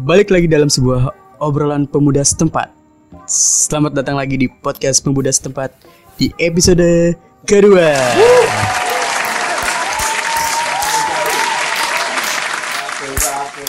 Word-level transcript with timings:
Balik 0.00 0.32
lagi 0.32 0.48
dalam 0.48 0.72
sebuah 0.72 1.12
obrolan 1.36 1.84
pemuda 1.84 2.24
setempat. 2.24 2.72
Selamat 3.28 3.92
datang 3.92 4.16
lagi 4.16 4.40
di 4.40 4.48
podcast 4.48 5.04
pemuda 5.04 5.28
setempat 5.28 5.68
di 6.16 6.32
episode 6.40 7.12
kedua. 7.44 7.92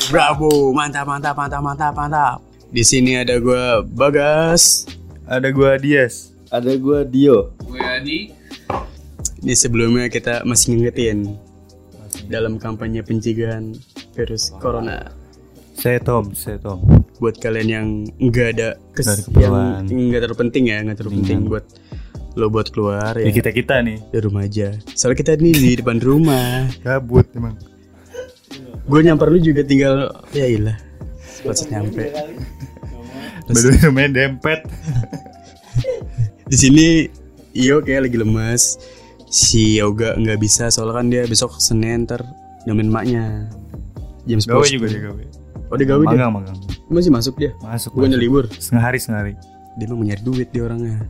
Bravo, 0.08 0.72
mantap, 0.72 1.12
mantap, 1.12 1.36
mantap, 1.36 1.60
mantap, 1.60 1.92
mantap. 1.92 2.38
Di 2.72 2.88
sini 2.88 3.20
ada 3.20 3.36
gue 3.44 3.84
Bagas. 3.92 4.88
Ada 5.28 5.52
gua 5.52 5.76
Dias. 5.76 6.32
Ada 6.48 6.80
gua 6.80 7.04
Dio. 7.04 7.52
Gue 7.68 7.84
Adi. 7.84 8.32
Di 9.44 9.52
sebelumnya 9.60 10.08
kita 10.08 10.48
masih 10.48 10.72
ngingetin 10.72 11.36
dalam 12.32 12.56
kampanye 12.56 13.04
pencegahan 13.04 13.76
virus 14.16 14.56
corona. 14.64 15.23
Saya 15.74 16.00
Tom, 16.00 16.32
saya 16.34 16.58
Tom. 16.58 16.80
buat 17.18 17.40
kalian 17.40 17.68
yang 17.68 17.88
nggak 18.20 18.48
ada 18.58 18.68
kes 18.92 19.32
yang 19.32 19.54
nggak 19.88 20.22
terlalu 20.22 20.40
penting 20.44 20.64
ya 20.68 20.78
nggak 20.82 20.98
terlalu 21.00 21.24
penting 21.24 21.40
buat 21.48 21.64
lo 22.36 22.50
buat 22.50 22.68
keluar 22.68 23.16
ya 23.16 23.30
Ya. 23.30 23.32
kita 23.32 23.50
kita 23.50 23.80
nih. 23.80 23.98
Di 24.10 24.20
rumah 24.20 24.44
aja. 24.44 24.74
Soalnya 24.92 25.18
kita 25.18 25.32
ini 25.38 25.52
di 25.54 25.72
depan 25.78 25.98
rumah. 25.98 26.68
Gabut 26.80 27.28
emang. 27.34 27.56
gue 28.84 29.00
nyamper 29.00 29.32
lu 29.32 29.40
juga 29.40 29.64
tinggal 29.64 30.12
ya 30.30 30.44
ilah 30.44 30.76
pas 31.42 31.60
nyampe. 31.64 32.12
Baru 33.46 33.70
namanya 33.82 34.10
dempet. 34.28 34.60
di 36.44 36.58
sini 36.60 36.86
Iyo 37.54 37.80
kayak 37.80 38.10
lagi 38.10 38.18
lemas 38.18 38.82
si 39.30 39.78
Yoga 39.78 40.14
nggak 40.14 40.38
bisa 40.38 40.68
soalnya 40.68 40.94
kan 40.96 41.06
dia 41.08 41.24
besok 41.24 41.58
Senin 41.58 42.04
ntar 42.04 42.26
nemenin 42.66 42.90
maknya 42.90 43.24
jam 44.26 44.38
10 44.38 44.50
Gawe 44.50 44.66
juga 44.68 44.86
dia 44.90 45.02
gawe. 45.04 45.24
Oh 45.74 45.76
dia 45.76 45.88
gawe 45.90 46.04
dia 46.06 46.14
Magang 46.14 46.32
magang. 46.32 46.58
masih 46.86 47.10
masuk 47.10 47.34
dia 47.36 47.52
Masuk. 47.60 47.90
bukannya 47.92 48.16
libur 48.16 48.46
Setengah 48.48 48.84
hari 48.86 48.98
setengah 48.98 49.20
hari. 49.20 49.34
dia 49.74 49.90
mau 49.90 49.98
nyari 50.00 50.22
duit 50.22 50.48
dia 50.48 50.64
orangnya 50.64 51.02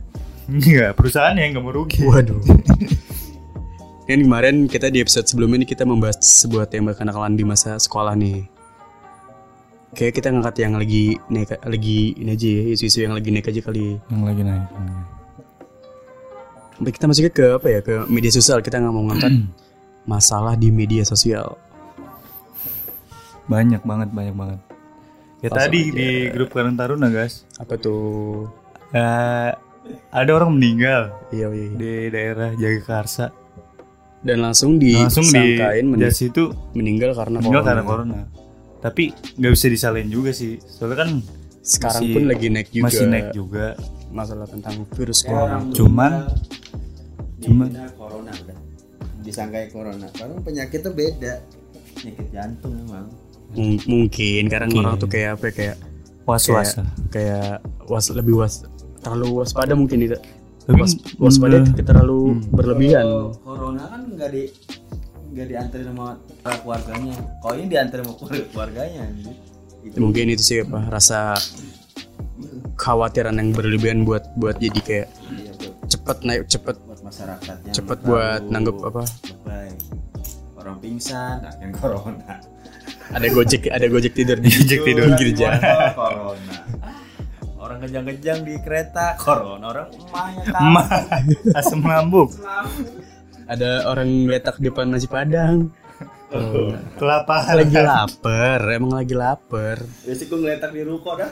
Enggak, 0.44 0.92
perusahaan 0.94 1.32
yang 1.32 1.52
nggak 1.52 1.64
mau 1.64 1.72
rugi. 1.72 2.04
Waduh. 2.04 2.36
Kan 4.04 4.20
kemarin 4.20 4.68
kita 4.68 4.92
di 4.92 5.00
episode 5.00 5.24
sebelumnya 5.24 5.56
ini 5.56 5.66
kita 5.66 5.88
membahas 5.88 6.20
sebuah 6.20 6.68
tema 6.68 6.92
kenakalan 6.92 7.32
di 7.32 7.48
masa 7.48 7.80
sekolah 7.80 8.12
nih. 8.12 8.44
Kayak 9.92 10.20
kita 10.20 10.28
ngangkat 10.28 10.56
yang 10.60 10.76
lagi 10.76 11.16
naik 11.32 11.48
lagi 11.64 12.12
ini 12.20 12.36
aja 12.36 12.44
ya, 12.50 12.62
isu-isu 12.76 12.98
yang 13.00 13.16
lagi 13.16 13.32
naik 13.32 13.48
aja 13.48 13.60
kali. 13.62 13.96
Yang 14.04 14.20
lagi 14.20 14.42
naik. 14.44 14.64
Sampai 16.74 16.92
kita 16.92 17.04
masuknya 17.08 17.32
ke 17.32 17.44
apa 17.48 17.66
ya 17.70 17.80
ke 17.80 17.94
media 18.04 18.28
sosial 18.28 18.58
kita 18.60 18.76
nggak 18.84 18.92
mau 18.92 19.04
ngangkat 19.08 19.32
masalah 20.12 20.60
di 20.60 20.68
media 20.68 21.08
sosial. 21.08 21.56
Banyak 23.46 23.82
banget, 23.82 24.08
banyak 24.10 24.32
banget. 24.32 24.60
Ya 25.38 25.48
Langsung 25.48 25.60
tadi 25.60 25.80
aja. 25.82 25.92
di 25.92 26.08
grup 26.30 26.50
Karang 26.50 26.72
Taruna 26.74 27.08
guys, 27.08 27.44
Apa 27.54 27.76
tuh? 27.76 28.48
eh, 28.90 29.52
ada 30.10 30.30
orang 30.32 30.50
meninggal 30.50 31.12
Iya 31.28 31.46
iya. 31.46 31.64
iya. 31.66 31.76
di 31.76 31.90
daerah 32.08 32.50
Jagakarsa. 32.54 33.28
Dan 34.18 34.40
langsung 34.40 34.80
Langsung 34.80 35.28
di 35.28 35.36
disangkain 35.60 35.84
men- 35.84 36.00
jas 36.00 36.16
itu 36.18 36.48
meninggal 36.72 37.12
karena 37.12 37.38
meninggal 37.38 37.60
corona. 37.60 37.68
karena 37.68 37.82
corona. 37.84 38.18
Tapi 38.80 39.04
nggak 39.36 39.52
bisa 39.52 39.66
disalahin 39.68 40.08
juga 40.08 40.32
sih, 40.32 40.56
soalnya 40.58 40.98
kan 40.98 41.10
Sekarang 41.60 42.00
Masih- 42.02 42.12
pun 42.12 42.24
lagi 42.24 42.46
naik 42.46 42.68
juga 42.70 42.84
masih 42.84 43.04
naik 43.06 43.28
juga. 43.32 43.66
masalah 44.10 44.44
tentang 44.44 44.84
virus 44.86 45.20
corona. 45.22 45.64
Cuman 45.70 46.12
Cuman 47.40 47.68
corona 47.94 48.32
udah. 48.34 48.58
Disangkai 49.20 49.68
corona. 49.68 50.04
Karena 50.10 50.36
penyakitnya 50.38 50.90
beda. 50.90 51.34
Penyakit 51.94 52.28
jantung 52.30 52.76
emang. 52.78 53.08
Mung- 53.52 53.84
mungkin 53.84 54.42
karena 54.48 54.66
Mungkin. 54.66 54.82
orang 54.82 54.96
tuh 54.96 55.06
kayak 55.06 55.36
apa 55.36 55.44
ya, 55.44 55.52
kayak 55.52 55.76
was-was. 56.24 56.74
kayak, 56.74 56.88
kayak 57.10 57.50
was 57.84 58.06
lebih 58.10 58.34
was 58.34 58.64
terlalu 58.98 59.44
waspada 59.44 59.72
mungkin 59.72 60.00
itu 60.02 60.16
Tapi 60.64 60.80
was, 60.80 60.96
waspada 61.18 61.60
terlalu 61.76 62.40
berlebihan 62.48 63.04
Kalau 63.04 63.36
corona 63.38 63.84
kan 63.86 64.00
nggak 64.08 64.30
di 64.30 64.42
nggak 65.30 65.46
diantarin 65.46 65.86
sama 65.86 66.06
keluarganya. 66.56 67.14
Kalau 67.38 67.54
ini 67.54 67.66
diantarin 67.68 68.02
sama 68.02 68.14
keluarga- 68.16 68.48
keluarganya. 68.48 69.02
gitu. 69.12 69.32
Itu. 69.84 69.96
mungkin 70.00 70.24
itu 70.30 70.40
sih 70.40 70.58
apa 70.60 70.88
rasa 70.88 71.36
kekhawatiran 72.74 73.34
yang 73.34 73.52
berlebihan 73.52 73.98
buat 74.02 74.24
buat 74.34 74.56
jadi 74.56 74.80
kayak 74.80 75.08
Iya, 75.30 75.52
cepet 75.86 76.16
naik 76.22 76.42
cepet 76.48 76.76
buat 76.80 77.00
masyarakatnya. 77.02 77.72
cepet 77.72 77.98
buat 78.02 78.42
nanggep 78.44 78.76
apa 78.80 79.02
lebay. 79.04 79.70
Orang 80.56 80.80
pingsan, 80.80 81.44
akhirnya 81.44 81.76
corona. 81.76 82.40
Ada 83.10 83.26
gojek 83.28 83.68
ada 83.68 83.86
gojek 83.86 84.12
tidur 84.12 84.36
di 84.36 84.48
Gojek 84.48 84.80
tidur. 84.82 85.06
jalan 85.34 85.60
corona. 85.94 86.56
Orang 87.56 87.78
kejang-kejang 87.80 88.44
di 88.44 88.54
kereta, 88.60 89.16
corona. 89.16 89.64
Orang 89.64 89.88
emaknya 89.88 90.42
Emak, 90.52 90.88
asam 91.56 91.80
lambung, 91.80 92.28
ada 93.46 93.88
orang 93.88 94.08
letak 94.26 94.60
di 94.60 94.68
depan 94.68 94.88
nasi 94.88 95.06
padang 95.06 95.72
Oh, 96.28 96.74
kelapa. 96.98 97.46
lagi 97.54 97.78
lapar 97.78 98.58
emang 98.68 98.98
lagi 98.98 99.14
lapar 99.14 99.78
Biasanya 100.02 100.26
gue 100.26 100.38
ngeletak 100.42 100.70
di 100.74 100.82
ruko 100.82 101.14
dah. 101.14 101.30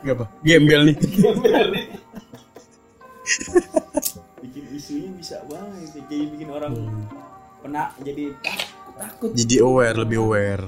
Gak 0.00 0.12
apa 0.12 0.24
gembel 0.40 0.80
nih 0.84 0.96
bikin 4.40 4.64
isunya 4.72 5.10
bisa 5.14 5.40
banget 5.46 5.92
jadi 5.94 6.16
bikin 6.32 6.48
orang 6.48 6.72
pernah 7.60 7.92
jadi 8.00 8.32
takut 9.00 9.30
jadi 9.32 9.56
aware 9.60 9.96
lebih 9.96 10.18
aware 10.20 10.64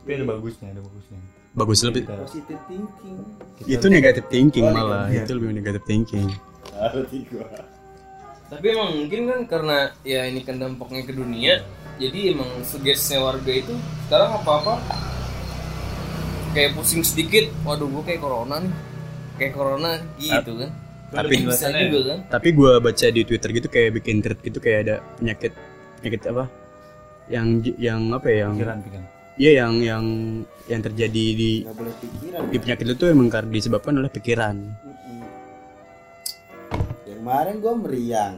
Tapi 0.00 0.10
ada 0.12 0.24
bagusnya, 0.26 0.66
ada 0.70 0.80
bagusnya. 0.80 1.18
bagus 1.52 1.78
lebih 1.84 2.02
positive 2.08 2.60
thinking 2.64 3.16
itu 3.68 3.86
negatif 3.86 4.24
thinking 4.26 4.64
Oh, 4.64 4.72
malah 4.72 5.06
negatif. 5.06 5.22
itu 5.22 5.32
lebih 5.36 5.48
negatif 5.52 5.82
thinking 5.84 6.26
Tapi 8.48 8.66
emang 8.68 8.90
mungkin 8.94 9.20
kan 9.26 9.40
karena 9.46 9.76
ya 10.02 10.24
ini 10.24 10.40
kan 10.40 10.56
dampaknya 10.56 11.04
ke 11.04 11.12
dunia, 11.12 11.64
jadi 11.96 12.36
emang 12.36 12.48
sugesnya 12.62 13.16
warga 13.18 13.48
itu 13.48 13.72
sekarang 14.04 14.36
apa-apa 14.36 14.76
kayak 16.52 16.76
pusing 16.76 17.00
sedikit, 17.00 17.48
waduh 17.62 17.88
gue 17.88 18.02
kayak 18.04 18.20
corona 18.20 18.60
nih, 18.60 18.72
kayak 19.38 19.52
corona 19.52 19.90
gitu 20.18 20.52
kan. 20.58 20.70
Tapi- 21.08 21.44
bisa 21.44 21.68
juga 21.70 22.00
kan. 22.08 22.18
Tapi 22.30 22.48
gue 22.52 22.72
baca 22.78 23.06
di 23.08 23.22
Twitter 23.22 23.50
gitu 23.52 23.68
kayak 23.68 23.90
bikin 23.96 24.20
thread 24.20 24.38
gitu 24.38 24.58
kayak 24.58 24.78
ada 24.82 24.94
penyakit 25.16 25.52
penyakit 26.00 26.20
apa? 26.28 26.44
Yang 27.32 27.48
yang 27.80 28.12
apa 28.12 28.28
ya? 28.28 28.36
Yang 28.44 28.52
Pikiran, 28.54 28.78
pikiran. 28.84 29.04
iya 29.34 29.50
yang 29.64 29.74
yang 29.80 30.04
yang 30.68 30.78
terjadi 30.78 31.24
di 31.32 31.64
nggak 31.64 31.74
boleh 31.74 31.94
pikiran 31.98 32.40
di 32.46 32.56
penyakit 32.60 32.86
itu 32.92 33.04
emang 33.08 33.26
karena 33.26 33.50
disebabkan 33.50 33.92
oleh 33.96 34.08
pikiran. 34.08 34.56
Mm-mm. 34.60 35.20
yang 37.02 37.18
kemarin 37.18 37.54
gua 37.58 37.74
meriang 37.74 38.34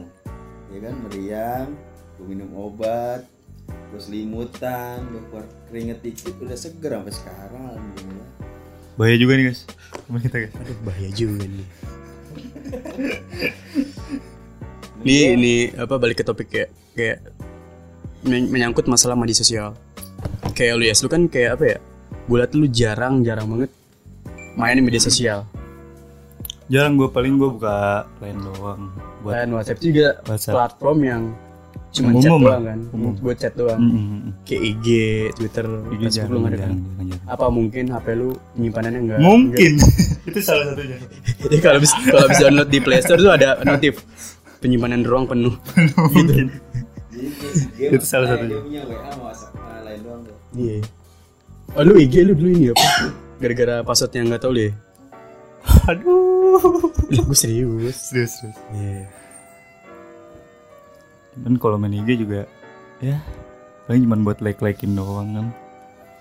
ya 0.71 0.79
kan 0.81 0.95
meriang 1.03 1.67
gua 2.15 2.25
minum 2.25 2.49
obat 2.55 3.21
gua 3.67 3.99
selimutan 3.99 5.03
gua 5.05 5.21
keluar 5.27 5.45
keringet 5.67 5.99
dikit 5.99 6.33
udah 6.39 6.55
seger 6.55 6.95
sampai 6.95 7.13
sekarang 7.13 7.63
alhamdulillah 7.69 8.29
Bahaya 8.95 9.19
juga 9.19 9.35
nih 9.35 9.51
guys. 9.51 9.67
Teman 10.07 10.23
kita 10.23 10.37
guys. 10.39 10.55
Aduh 10.55 10.77
bahaya 10.87 11.11
juga 11.11 11.43
nih. 11.43 11.67
Ini 15.03 15.35
ini 15.35 15.55
apa 15.75 15.99
balik 15.99 16.17
ke 16.17 16.23
topik 16.23 16.47
kayak 16.49 16.71
kayak 16.95 17.19
menyangkut 18.25 18.89
masalah 18.89 19.13
media 19.13 19.37
sosial. 19.37 19.77
Kayak 20.57 20.73
lu 20.81 20.83
ya, 20.89 20.93
lu 20.97 21.09
kan 21.09 21.21
kayak 21.29 21.49
apa 21.59 21.65
ya? 21.65 21.77
Gue 22.25 22.37
liat 22.41 22.51
lu 22.57 22.65
jarang 22.69 23.21
jarang 23.21 23.47
banget 23.53 23.71
main 24.55 24.75
di 24.75 24.83
media 24.83 25.01
sosial. 25.03 25.45
Jarang 26.65 26.97
gue 26.97 27.09
paling 27.13 27.37
gue 27.37 27.49
buka 27.61 28.09
line 28.23 28.41
doang 28.41 28.89
buat 29.21 29.33
Dan 29.37 29.49
WhatsApp 29.57 29.79
juga 29.81 30.07
WhatsApp. 30.25 30.53
platform 30.53 30.99
yang 31.01 31.21
cuma 31.95 32.11
chat 32.19 32.27
doang 32.27 32.63
kan, 32.67 32.79
Umum. 32.91 33.13
buat 33.23 33.37
chat 33.39 33.53
doang. 33.55 33.79
Mm, 33.79 33.93
mm, 33.95 34.03
mm. 34.03 34.31
Kayak 34.43 34.61
IG, 34.67 34.87
Twitter, 35.39 35.65
IG 35.95 36.01
Facebook 36.11 36.43
ada 36.45 36.57
kan? 36.59 36.71
Apa 37.25 37.45
mungkin 37.47 37.83
HP 37.87 38.07
lu 38.19 38.29
penyimpanannya 38.57 38.99
enggak? 38.99 39.19
Mungkin 39.23 39.71
itu 40.29 40.39
salah 40.43 40.65
satunya. 40.73 40.97
Jadi 41.45 41.57
kalau 41.63 41.79
bisa 41.79 41.95
kalau 42.05 42.27
bisa 42.27 42.41
download 42.49 42.69
di 42.69 42.79
Play 42.83 42.99
Store 42.99 43.21
tuh 43.21 43.33
ada 43.33 43.49
notif 43.63 44.03
penyimpanan 44.59 45.05
ruang 45.05 45.25
penuh. 45.29 45.53
Mungkin. 46.13 46.49
Dia 47.75 47.87
Itu 47.91 48.05
salah 48.07 48.27
satunya. 48.31 48.55
dia 48.55 48.61
punya 48.63 48.81
WA 48.87 49.11
nah, 49.11 49.79
lain 49.83 49.99
doang 50.03 50.21
tuh 50.23 50.35
Iya. 50.55 50.79
Oh 51.75 51.83
lu 51.83 51.93
IG 51.99 52.13
lu 52.23 52.33
dulu 52.37 52.49
ini 52.53 52.65
apa? 52.71 52.85
Gara-gara 53.41 53.75
password 53.83 54.11
yang 54.15 54.27
nggak 54.31 54.41
tahu 54.41 54.53
deh. 54.55 54.71
Aduh. 55.91 56.87
Gue 57.11 57.35
serius. 57.35 57.97
Serius, 58.13 58.31
serius. 58.39 58.59
Iya. 58.71 59.09
Dan 61.35 61.59
kalau 61.59 61.75
main 61.75 61.91
IG 61.91 62.23
juga 62.23 62.47
ya 63.03 63.19
paling 63.85 64.07
cuma 64.07 64.15
buat 64.23 64.39
like-likein 64.39 64.95
doang 64.95 65.29
kan. 65.35 65.47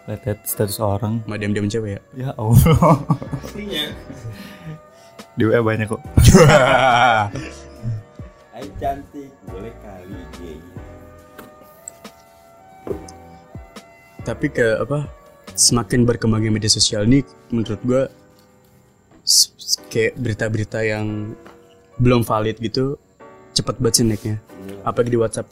Lihat 0.05 0.45
status 0.45 0.83
orang. 0.83 1.23
Sama 1.25 1.39
diam-diam 1.41 1.71
cewek 1.71 1.97
ya. 1.97 2.01
Ya 2.13 2.31
Allah. 2.37 2.99
Pastinya. 3.41 3.85
Di 5.35 5.43
WA 5.49 5.63
banyak 5.63 5.87
kok. 5.89 6.03
Hai 8.55 8.67
cantik 8.79 9.31
boleh 9.51 9.75
kali 9.83 10.19
gay 10.39 10.57
Tapi 14.25 14.47
ke 14.49 14.81
apa? 14.81 15.25
semakin 15.55 16.03
berkembangnya 16.03 16.51
media 16.51 16.73
sosial 16.73 17.07
ini 17.07 17.23
menurut 17.53 17.81
gue 17.87 18.03
kayak 19.93 20.19
berita-berita 20.19 20.83
yang 20.83 21.37
belum 22.01 22.27
valid 22.27 22.59
gitu 22.59 22.99
cepet 23.55 23.79
banget 23.79 23.95
sih 24.03 24.05
naiknya 24.05 24.37
apalagi 24.83 25.15
di 25.15 25.19
WhatsApp 25.21 25.47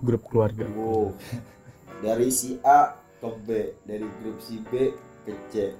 grup 0.00 0.22
keluarga 0.28 0.64
Wow. 0.72 1.12
Dari 2.00 2.32
si 2.32 2.56
A 2.64 2.96
ke 3.20 3.28
B, 3.44 3.76
dari 3.84 4.08
grup 4.24 4.40
si 4.40 4.56
B 4.72 4.88
ke 5.28 5.36
C. 5.52 5.76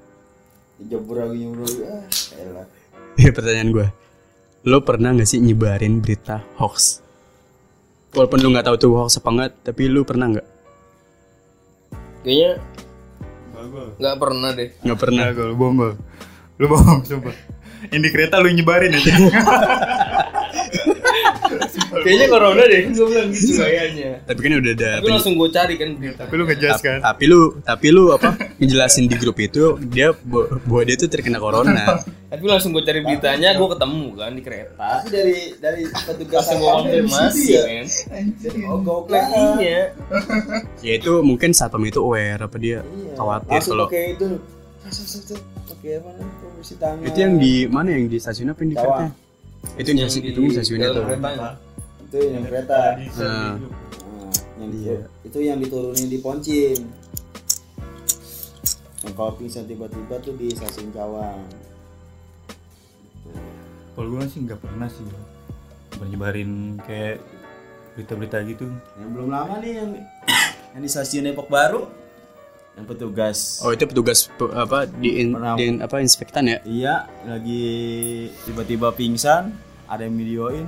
Dijebur 0.77 1.17
lagi 1.17 1.49
lagi. 1.49 1.81
Ah, 1.89 2.05
elah. 2.37 2.67
ya 3.17 3.33
pertanyaan 3.33 3.71
gue 3.73 3.89
lo 4.69 4.85
pernah 4.85 5.17
nggak 5.17 5.25
sih 5.25 5.41
nyebarin 5.41 6.05
berita 6.05 6.45
hoax 6.61 7.01
walaupun 8.13 8.45
lu 8.45 8.53
nggak 8.53 8.69
tahu 8.69 8.77
tuh 8.77 8.93
hoax 8.93 9.17
apa 9.17 9.29
enggak 9.33 9.51
tapi 9.65 9.89
lu 9.89 10.05
pernah 10.05 10.29
nggak 10.29 10.47
Kayaknya 12.21 12.51
nggak 14.01 14.17
pernah 14.17 14.51
deh. 14.57 14.71
nggak 14.81 14.99
pernah 14.99 15.23
Bagol, 15.31 15.47
lu 15.53 15.57
bohong. 15.57 15.97
Lu 16.61 16.67
bohong, 16.69 17.01
sumpah. 17.05 17.37
Yang 17.89 18.03
di 18.05 18.11
kereta 18.13 18.37
lu 18.41 18.53
nyebarin 18.53 18.93
aja. 18.93 19.13
Kayaknya 21.93 22.27
corona 22.27 22.63
deh. 22.63 22.83
Gue 22.89 23.07
bilang 23.07 23.29
gitu 23.31 23.59
kayaknya. 23.61 24.11
tapi 24.23 24.39
kan 24.39 24.51
udah 24.57 24.73
ada 24.73 24.91
Tapi 24.97 25.09
langsung 25.09 25.35
gue 25.35 25.49
cari 25.49 25.75
kan 25.75 25.89
berita. 25.93 26.21
Tapi 26.21 26.35
lu 26.35 26.45
ngejas 26.45 26.79
kan. 26.79 26.99
tapi 27.01 27.25
lu 27.27 27.41
tapi 27.61 27.87
lu 27.89 28.05
apa 28.11 28.29
ngejelasin 28.57 29.05
di 29.05 29.17
grup 29.17 29.37
itu 29.37 29.63
dia 29.85 30.15
bahwa 30.17 30.45
bahwa 30.63 30.83
dia 30.83 30.97
tuh 30.97 31.07
terkena 31.07 31.37
corona 31.37 31.99
Tapi 32.31 32.47
langsung 32.47 32.71
gue 32.71 32.81
cari 32.81 33.03
beritanya, 33.03 33.53
gue 33.53 33.69
ketemu 33.69 34.07
kan 34.15 34.31
di 34.31 34.41
kereta. 34.41 34.87
Tapi 34.97 35.09
dari 35.11 35.37
dari 35.59 35.83
petugas 35.83 36.47
Langsung 36.47 36.59
gue 36.59 36.71
konfirmasi 36.73 37.43
ya. 37.49 37.63
men. 37.67 37.87
Oh 38.67 38.79
goklek 38.79 39.25
Iya. 39.59 39.81
ya 40.79 40.93
itu 40.95 41.13
mungkin 41.21 41.51
satpam 41.51 41.83
itu 41.83 41.99
aware 41.99 42.39
apa 42.41 42.55
dia 42.55 42.81
Iya. 42.81 43.15
khawatir 43.15 43.61
kalau 43.61 43.87
pakai 43.87 44.15
itu. 44.15 44.27
Pakai 45.67 45.91
apa 45.97 46.09
namanya? 46.13 46.39
Tangan. 46.61 47.03
itu 47.03 47.19
yang 47.19 47.35
di 47.35 47.53
mana 47.67 47.89
yang 47.91 48.05
di 48.05 48.17
stasiun 48.17 48.53
apa 48.53 48.61
yang 48.61 48.71
di 48.71 48.77
kereta 48.77 49.05
itu 49.73 49.89
yang, 49.91 49.99
di, 50.03 50.21
itu 50.23 50.39
di 50.39 50.51
stasiunnya 50.53 50.89
tuh. 50.91 51.05
Itu 52.11 52.19
yang 52.27 52.43
kereta. 52.43 52.99
Nah, 52.99 53.55
Nah, 53.55 54.29
yang 54.59 54.71
Iya. 54.75 54.99
itu 55.23 55.39
yang 55.39 55.57
diturunin 55.57 56.07
di 56.07 56.19
Poncin. 56.19 56.79
Yang 59.01 59.15
kalau 59.15 59.33
pingsan 59.33 59.65
tiba-tiba 59.65 60.19
tuh 60.19 60.35
di 60.35 60.51
stasiun 60.51 60.91
Cawang. 60.91 61.41
Kalau 63.93 64.09
gue 64.09 64.25
sih 64.27 64.41
nggak 64.43 64.59
pernah 64.59 64.87
sih 64.87 65.03
gua. 65.03 65.23
Nyebar- 65.93 66.09
nyebarin 66.09 66.51
kayak 66.81 67.17
berita-berita 67.93 68.39
gitu. 68.45 68.67
Yang 68.97 69.11
belum 69.11 69.29
lama 69.29 69.55
nih 69.59 69.73
yang 69.77 69.91
yang 70.73 70.81
di 70.81 70.91
stasiun 70.91 71.25
Depok 71.27 71.47
Baru 71.47 71.87
yang 72.71 72.87
petugas 72.87 73.59
oh 73.61 73.75
itu 73.75 73.83
petugas 73.83 74.31
pe- 74.31 74.55
apa 74.55 74.87
di, 74.87 75.21
in, 75.21 75.35
di- 75.35 75.83
apa 75.83 75.99
inspektan 75.99 76.47
ya 76.47 76.62
iya 76.62 76.95
lagi 77.27 77.67
tiba-tiba 78.47 78.95
pingsan 78.95 79.51
ada 79.85 80.01
yang 80.01 80.15
videoin 80.15 80.65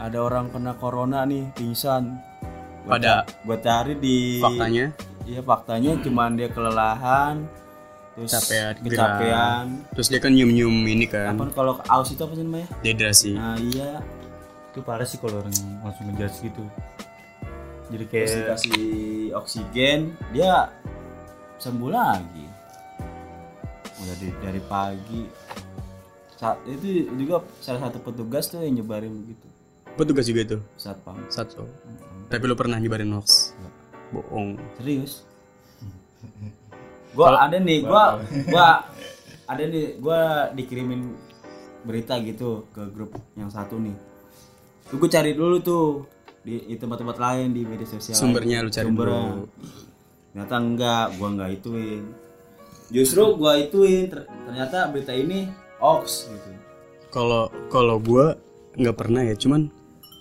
ada 0.00 0.18
orang 0.20 0.48
kena 0.48 0.72
corona 0.76 1.28
nih 1.28 1.52
pingsan. 1.52 2.16
Gua 2.88 2.96
Pada- 2.96 3.24
gua 3.44 3.56
cari 3.60 3.94
di 4.00 4.40
faktanya? 4.40 4.86
Iya 5.28 5.40
faktanya 5.44 5.92
cuman 6.00 6.30
dia 6.34 6.48
kelelahan 6.48 7.44
terus 8.16 8.32
Capean, 8.34 8.74
kecapean. 8.82 9.64
terus 9.94 10.08
dia 10.10 10.18
kan 10.18 10.32
nyium 10.34 10.50
nyium 10.50 10.76
ini 10.88 11.06
kan. 11.06 11.36
Apa 11.36 11.52
kalau 11.54 11.78
aus 11.86 12.10
itu 12.10 12.20
apa 12.24 12.34
sih 12.34 12.44
namanya? 12.44 12.68
Dehidrasi. 12.82 13.32
Nah 13.36 13.56
iya. 13.60 14.00
Itu 14.72 14.80
parah 14.82 15.06
sih 15.06 15.18
kalau 15.20 15.42
orang 15.44 15.54
langsung 15.84 16.06
ngejudge 16.10 16.36
gitu. 16.50 16.64
Jadi 17.90 18.04
terus 18.06 18.10
kayak 18.10 18.28
dikasih 18.38 18.82
oksigen 19.34 19.98
dia 20.30 20.70
sembuh 21.58 21.90
lagi. 21.90 22.46
Udah 24.00 24.14
dari, 24.16 24.32
dari 24.40 24.60
pagi. 24.64 25.22
Saat 26.40 26.64
itu 26.64 27.12
juga 27.20 27.44
salah 27.60 27.90
satu 27.90 28.00
petugas 28.00 28.48
tuh 28.48 28.64
yang 28.64 28.80
nyebarin 28.80 29.12
begitu 29.12 29.49
petugas 30.00 30.24
juga 30.24 30.40
itu? 30.42 30.58
Satpam. 30.80 31.20
Satu 31.28 31.68
tapi 32.30 32.46
lu 32.46 32.54
pernah 32.54 32.78
nyebarin 32.78 33.10
hoax? 33.10 33.58
Bohong. 34.14 34.54
Serius? 34.78 35.26
Gua 37.18 37.34
ada 37.42 37.58
nih 37.58 37.82
gua 37.82 38.22
gua 38.46 38.86
ada 39.50 39.62
nih 39.66 39.98
gua 39.98 40.46
dikirimin 40.54 41.10
berita 41.82 42.14
gitu 42.22 42.70
ke 42.70 42.86
grup 42.94 43.18
yang 43.34 43.50
satu 43.50 43.82
nih. 43.82 43.98
Tuh 44.86 44.96
gua 45.02 45.10
cari 45.10 45.34
dulu 45.34 45.58
tuh 45.58 46.06
di, 46.46 46.70
tempat-tempat 46.78 47.18
lain 47.18 47.50
di 47.50 47.66
media 47.66 47.82
sosial 47.82 48.14
Sumbernya 48.14 48.62
lu 48.62 48.70
cari 48.70 48.86
Sumbernya. 48.86 49.26
dulu. 49.26 49.44
ternyata 50.30 50.54
enggak 50.54 51.06
gua 51.18 51.28
enggak 51.34 51.50
ituin. 51.58 52.04
Justru 52.94 53.22
gua 53.34 53.58
ituin 53.58 54.06
ter- 54.06 54.30
ternyata 54.46 54.86
berita 54.94 55.10
ini 55.10 55.50
hoax 55.82 56.30
gitu. 56.30 56.50
Kalau 57.10 57.50
kalau 57.74 57.98
gua 57.98 58.38
nggak 58.78 58.94
pernah 58.94 59.26
ya 59.26 59.34
cuman 59.34 59.66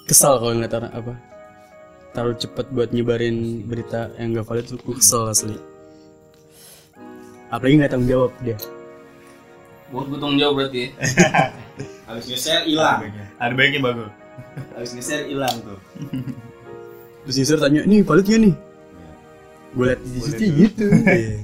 kesal 0.10 0.42
kalau 0.42 0.58
ngeliat 0.58 0.74
orang 0.74 0.94
apa 0.98 1.14
terlalu 2.10 2.36
cepet 2.42 2.66
buat 2.74 2.90
nyebarin 2.90 3.62
berita 3.70 4.10
yang 4.18 4.34
gak 4.34 4.50
valid 4.50 4.66
tuh. 4.66 4.82
Kesel 4.82 5.30
asli. 5.30 5.56
Apalagi 7.54 7.78
nggak 7.82 7.92
tanggung 7.94 8.10
jawab 8.10 8.32
dia. 8.42 8.58
Buat 9.94 10.06
gue 10.10 10.18
tanggung 10.18 10.40
jawab 10.42 10.56
berarti 10.58 10.80
ya. 10.82 10.90
habis 12.10 12.26
hilang. 12.66 13.00
Ada 13.38 13.54
baiknya. 13.54 13.80
Bagul. 13.86 14.10
habis 14.74 14.92
nge-share 14.98 15.30
hilang 15.30 15.56
tuh. 15.62 15.80
Terus 17.30 17.46
user 17.46 17.58
tanya 17.62 17.86
ini 17.86 18.02
valid 18.02 18.26
gak 18.26 18.42
nih? 18.42 18.56
Gue 19.78 19.86
liat 19.94 20.00
di 20.02 20.20
situ 20.26 20.46
gitu. 20.50 20.86
Iya. 20.90 21.38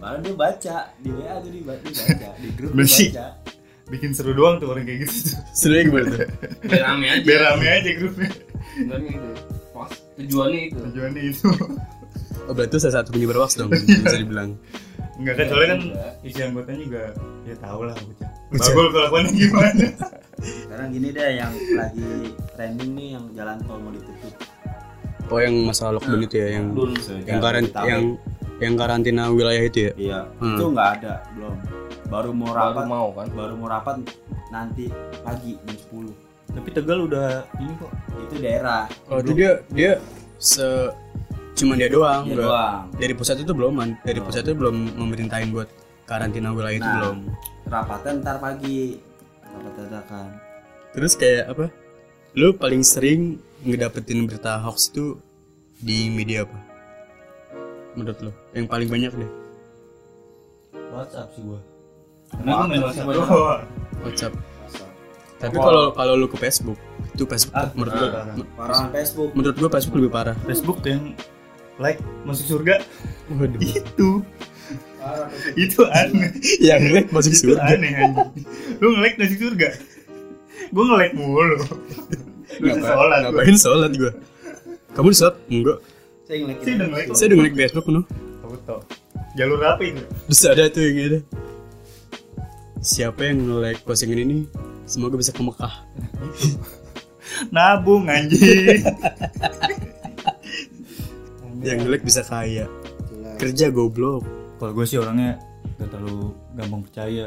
Malah 0.00 0.20
dia 0.24 0.32
baca 0.32 0.76
di 1.04 1.10
WA 1.12 1.36
tuh 1.44 1.50
dia 1.52 1.64
baca, 1.68 2.28
di 2.40 2.48
grup 2.56 2.70
dia 2.72 2.80
baca. 2.80 3.26
Bikin 3.88 4.12
seru 4.12 4.32
doang 4.32 4.60
tuh 4.60 4.68
orang 4.68 4.84
kayak 4.84 5.04
gitu. 5.04 5.14
sebenarnya 5.52 5.84
gimana 5.84 6.06
tuh 6.06 6.20
Biar 6.62 6.82
rame 6.84 7.06
aja. 7.08 7.22
Biar 7.24 7.40
rame 7.42 7.66
aja 7.66 7.90
grupnya. 7.94 8.30
Sebenarnya 8.74 9.10
itu. 9.10 9.28
Pas 9.72 9.90
tujuannya 10.14 10.60
itu. 10.64 10.78
Tujuannya 10.84 11.22
itu. 11.26 11.46
oh 12.44 12.52
berarti 12.52 12.70
itu 12.70 12.78
salah 12.78 12.94
satu 12.96 13.08
penyebar 13.10 13.36
hoax 13.38 13.52
dong 13.54 13.68
bisa 13.68 14.16
dibilang 14.16 14.56
Enggak 15.18 15.34
kan 15.34 15.44
soalnya 15.48 15.68
kan 15.68 15.80
isi 16.22 16.40
anggotanya 16.40 16.78
juga 16.80 17.02
ya 17.42 17.54
tau 17.58 17.80
lah 17.82 17.92
bocah. 17.92 18.30
Bagul 18.48 18.86
kelakuannya 18.88 19.32
gimana? 19.34 19.86
Sekarang 20.38 20.88
gini 20.88 21.08
deh 21.10 21.28
yang 21.34 21.52
lagi 21.74 22.08
trending 22.54 22.90
nih 22.94 23.08
yang 23.18 23.24
jalan 23.34 23.56
tol 23.62 23.76
mau 23.78 23.90
ditutup. 23.90 24.32
oh 25.28 25.38
yang 25.38 25.54
masalah 25.60 25.92
lockdown 25.94 26.22
itu 26.22 26.36
ya 26.38 26.48
yang 26.56 26.66
Dun. 26.72 26.94
yang 27.26 27.38
karant 27.38 27.68
yang 27.82 28.02
yang 28.58 28.74
karantina 28.74 29.22
wilayah 29.28 29.60
itu 29.60 29.78
ya 29.80 29.92
Iya, 29.98 30.20
Hmm. 30.38 30.56
itu 30.56 30.64
nggak 30.70 30.88
ada 30.96 31.12
belum. 31.34 31.54
Baru 32.08 32.32
mau 32.32 32.48
Baru 32.48 32.58
rapat, 32.72 32.84
mau 32.86 33.08
kan. 33.12 33.26
baru 33.30 33.54
mau 33.54 33.68
rapat 33.68 33.96
nanti 34.48 34.88
pagi 35.20 35.60
jam 35.60 35.76
10. 36.08 36.56
Tapi 36.56 36.68
Tegal 36.72 36.98
udah 37.04 37.28
ini 37.58 37.72
kok. 37.76 37.92
Itu 38.18 38.34
daerah. 38.38 38.88
oh 39.06 39.18
itu 39.18 39.32
dia 39.34 39.50
dia 39.68 39.92
se 40.38 40.64
cuma 41.52 41.74
dia 41.74 41.86
doang 41.86 42.24
Dia 42.24 42.38
doang. 42.40 42.82
dari 42.94 43.12
pusat 43.12 43.36
itu 43.36 43.50
belum 43.50 43.72
man 43.74 43.90
dari 44.00 44.18
pusat 44.18 44.42
itu 44.42 44.54
belum 44.54 44.94
memerintahin 44.94 45.50
buat 45.50 45.66
karantina 46.04 46.50
wilayah 46.50 46.76
itu 46.76 46.82
Nah. 46.82 46.94
belum 46.96 47.16
Rapatan 47.66 48.14
ntar 48.18 48.36
pagi. 48.38 48.96
Rapat 49.44 49.72
dadakan. 49.76 50.26
terus 50.88 51.12
kayak 51.12 51.44
apa 51.48 51.66
lu 52.32 52.52
paling 52.52 52.80
sering 52.80 53.36
ngedapetin 53.60 54.24
berita 54.24 54.56
hoax 54.56 54.88
itu 54.88 55.18
di 55.76 56.08
media 56.08 56.42
apa 56.42 56.56
menurut 57.92 58.18
lo 58.20 58.32
yang 58.50 58.64
paling 58.64 58.86
banyak 58.86 59.12
deh 59.12 59.30
WhatsApp 60.88 61.28
sih 61.32 61.42
gua. 61.42 61.60
Karena 62.32 62.50
gua 62.54 62.66
main 62.68 62.80
WhatsApp? 62.84 63.06
doang. 63.08 63.62
WhatsApp. 64.04 64.34
Tapi 65.38 65.54
kalau 65.54 65.84
kalau 65.94 66.12
lu 66.18 66.26
ke 66.26 66.34
Facebook 66.36 66.78
itu 67.14 67.24
Facebook 67.24 67.54
Ah, 67.54 67.70
menurut 67.74 67.92
parah, 67.94 68.24
gua 68.34 68.46
parah. 68.58 68.90
Facebook. 68.90 69.30
menurut 69.34 69.56
gua 69.56 69.70
Facebook 69.70 69.94
lebih 69.96 70.12
parah. 70.12 70.36
Facebook 70.44 70.78
yang 70.82 71.02
like 71.78 71.98
masuk 72.26 72.46
surga. 72.46 72.82
Waduh. 73.30 73.58
Itu. 73.62 74.08
Parah 74.98 75.30
itu 75.54 75.80
aneh. 75.88 76.30
Yang 76.58 76.82
like 76.90 77.08
masuk 77.10 77.32
itu 77.32 77.54
surga. 77.54 77.62
aneh 77.70 77.92
anjing. 77.94 78.28
Lu 78.82 78.86
nge-like 78.92 79.16
masuk 79.16 79.38
surga? 79.40 79.68
Gua 80.74 80.84
nge-like 80.84 81.14
mulu. 81.16 81.56
Lu 82.58 82.68
sholat 82.82 83.18
ngapain 83.24 83.56
sholat 83.56 83.90
gua? 83.94 84.12
Kamu 84.92 85.14
sholat? 85.14 85.36
Enggak. 85.46 85.78
Saya 86.26 86.44
udah 86.44 86.54
nge-like 86.92 87.08
saya 87.14 87.26
udah 87.30 87.36
ngeliat 87.40 87.56
Facebook 87.56 87.86
penuh 87.88 88.04
Tahu 88.42 88.54
tau. 88.68 88.80
Jalur 89.32 89.60
apa 89.62 89.80
itu 89.80 90.02
terus 90.26 90.42
ada 90.44 90.66
tuh 90.68 90.82
yang 90.82 90.96
ada 90.98 91.18
siapa 92.80 93.26
yang 93.26 93.46
nge-like 93.46 93.82
postingan 93.82 94.22
ini? 94.22 94.38
Semoga 94.88 95.18
bisa 95.18 95.34
ke 95.34 95.42
Mekah. 95.42 95.74
Nabung 97.54 98.08
anjing. 98.08 98.82
Yang 101.58 101.78
nge-like 101.84 102.04
bisa 102.06 102.22
kaya. 102.24 102.64
Kerja 103.36 103.68
goblok. 103.68 104.24
Kalau 104.58 104.72
gue 104.74 104.86
sih 104.86 104.98
orangnya 104.98 105.38
gak 105.78 105.90
terlalu 105.94 106.34
gampang 106.58 106.82
percaya 106.86 107.26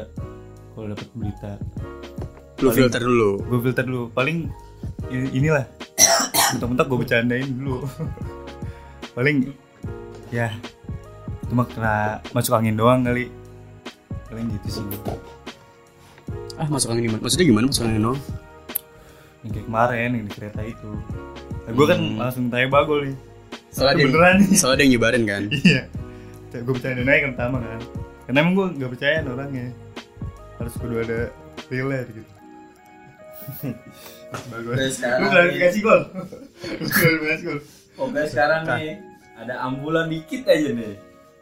kalau 0.74 0.86
dapat 0.92 1.08
berita. 1.16 1.52
Lu 2.60 2.68
Paling- 2.68 2.76
filter 2.76 3.00
dulu. 3.00 3.30
gue 3.46 3.58
filter 3.62 3.84
dulu. 3.86 4.04
Paling 4.12 4.38
inilah. 5.12 5.64
Mentok-mentok 6.56 6.86
gue 6.88 6.98
bercandain 7.06 7.48
dulu. 7.48 7.84
Paling 9.16 9.52
ya 10.32 10.48
cuma 11.52 11.68
kena 11.68 12.24
masuk 12.32 12.56
angin 12.56 12.76
doang 12.76 13.04
kali. 13.04 13.28
Paling 14.32 14.48
gitu 14.58 14.80
sih 14.80 14.84
ah 16.62 16.68
masuk 16.70 16.88
angin 16.94 17.10
gimana? 17.10 17.20
Maksudnya 17.26 17.46
gimana 17.50 17.66
masuk 17.66 17.84
angin 17.84 18.02
doang 18.02 18.20
yang 19.42 19.50
kayak 19.58 19.66
kemarin 19.66 20.10
yang 20.14 20.24
di 20.30 20.32
kereta 20.32 20.62
itu. 20.62 20.90
Nah, 21.66 21.72
gue 21.74 21.86
kan 21.90 21.98
Hmm. 21.98 22.14
langsung 22.14 22.44
tanya 22.46 22.68
bagol 22.70 23.10
nih. 23.10 23.16
Soalnya 23.74 23.94
yang, 23.98 24.06
beneran 24.14 24.34
nih. 24.38 24.48
soalnya 24.54 24.76
ada 24.78 24.82
yang 24.86 24.92
nyebarin 24.94 25.24
kan? 25.26 25.42
Iya. 25.66 25.82
Gue 26.62 26.74
percaya 26.78 26.94
naik 26.94 27.20
kan 27.26 27.30
pertama 27.34 27.56
kan. 27.58 27.80
Karena 28.22 28.38
emang 28.38 28.54
gue 28.54 28.66
gak 28.78 28.90
percaya 28.94 29.16
orangnya. 29.26 29.66
Harus 30.62 30.74
kudu 30.78 30.94
ada 31.02 31.18
realnya 31.66 32.00
gitu. 32.06 32.22
Bagol. 34.52 34.72
Udah 34.78 34.88
sekarang 34.94 35.18
Lu 35.18 35.26
klarifikasi 35.28 35.78
gol. 35.82 36.00
Klarifikasi 36.86 37.42
gol. 37.42 37.58
Pokoknya 37.98 38.26
sekarang 38.30 38.60
nih 38.62 38.94
ada 39.34 39.54
ambulan 39.66 40.06
dikit 40.06 40.46
aja 40.46 40.70
nih. 40.70 40.94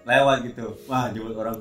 Lewat 0.08 0.38
gitu. 0.48 0.66
Wah, 0.88 1.12
jemput 1.12 1.36
orang 1.36 1.60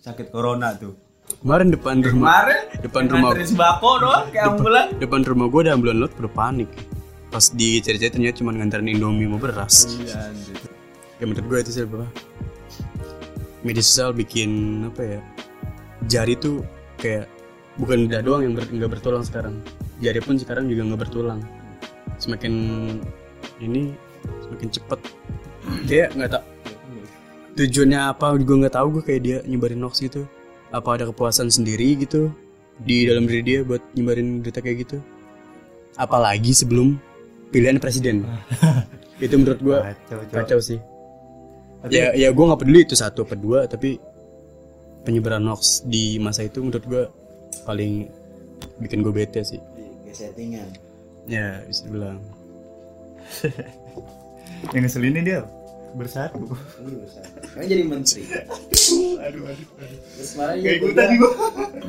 sakit 0.00 0.32
corona 0.32 0.72
tuh. 0.72 0.96
Kemarin 1.40 1.68
depan 1.68 1.96
rumah 2.00 2.26
Kemarin? 2.44 2.58
depan 2.80 3.02
rumah 3.08 3.30
sembako 3.36 3.90
doang 4.00 4.24
kayak 4.28 4.44
ambulan. 4.50 4.86
depan 4.96 5.20
rumah 5.24 5.46
gue 5.48 5.60
ada 5.64 5.72
ambulan 5.72 5.96
lot 5.98 6.12
pada 6.12 6.30
panik. 6.30 6.70
Pas 7.28 7.44
dicari-cari 7.50 8.10
ternyata 8.10 8.36
cuma 8.40 8.50
nganterin 8.52 8.88
indomie 8.88 9.26
mau 9.26 9.36
beras. 9.36 9.88
Iya, 9.98 10.30
ya 11.18 11.24
menurut 11.24 11.44
gue 11.44 11.58
itu 11.60 11.70
sih 11.72 11.82
apa 11.82 12.06
media 13.64 13.80
sosial 13.80 14.12
bikin 14.12 14.50
apa 14.84 15.00
ya 15.00 15.20
jari 16.04 16.36
tuh 16.36 16.60
kayak 17.00 17.24
bukan 17.80 18.04
lidah 18.06 18.20
doang 18.20 18.44
yang 18.44 18.54
ber- 18.54 18.68
nggak 18.68 18.90
bertulang 18.92 19.24
sekarang. 19.24 19.58
Jari 19.98 20.20
pun 20.20 20.36
sekarang 20.36 20.68
juga 20.68 20.84
nggak 20.84 21.00
bertulang. 21.00 21.40
Semakin 22.20 22.52
ini 23.58 23.96
semakin 24.44 24.68
cepet. 24.70 25.00
Kayak 25.88 26.08
nggak 26.14 26.30
tak 26.30 26.42
tujuannya 27.54 28.00
apa 28.10 28.34
gue 28.36 28.56
nggak 28.66 28.74
tahu 28.74 28.86
gue 28.98 29.02
kayak 29.02 29.20
dia 29.22 29.38
nyebarin 29.46 29.80
hoax 29.80 30.02
gitu 30.02 30.26
apa 30.74 30.88
ada 30.92 31.04
kepuasan 31.06 31.46
sendiri 31.48 31.94
gitu 31.96 32.34
di 32.82 33.06
dalam 33.06 33.24
diri 33.24 33.40
dia 33.40 33.58
buat 33.62 33.78
nyebarin 33.94 34.42
berita 34.42 34.58
kayak 34.58 34.82
gitu 34.82 34.98
apalagi 35.94 36.50
sebelum 36.50 36.98
pilihan 37.48 37.78
presiden 37.78 38.26
itu 39.24 39.34
menurut 39.34 39.60
gue 39.62 39.78
Kacau, 39.78 40.16
kacau. 40.20 40.34
kacau 40.34 40.58
sih 40.60 40.78
Tapi- 41.80 41.94
ya 41.94 42.06
ya 42.12 42.28
gue 42.28 42.44
nggak 42.44 42.60
peduli 42.60 42.80
itu 42.82 42.98
satu 42.98 43.22
apa 43.22 43.38
dua 43.38 43.64
tapi 43.64 44.02
penyebaran 45.04 45.46
hoax 45.46 45.84
di 45.84 46.18
masa 46.18 46.42
itu 46.42 46.58
menurut 46.58 46.82
gue 46.82 47.02
paling 47.62 48.10
bikin 48.80 49.00
gue 49.00 49.14
bete 49.14 49.40
sih 49.40 49.62
settingan. 50.10 50.66
ya 51.24 51.62
bisa 51.62 51.86
dibilang 51.86 52.18
Yang 54.72 54.82
ngeselinnya 54.82 55.22
dia 55.22 55.40
bersatu. 55.94 56.40
Ini 56.80 56.96
besar. 56.98 57.24
Kan 57.52 57.64
jadi 57.64 57.82
menteri. 57.84 58.22
aduh, 58.92 59.44
aduh, 59.48 59.66
aduh. 59.80 60.00
Gak 60.60 60.74
ikutan 60.80 61.08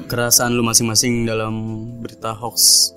kerasaan 0.06 0.54
lu 0.54 0.64
masing-masing 0.64 1.26
dalam 1.26 1.86
berita 2.00 2.32
hoax. 2.32 2.92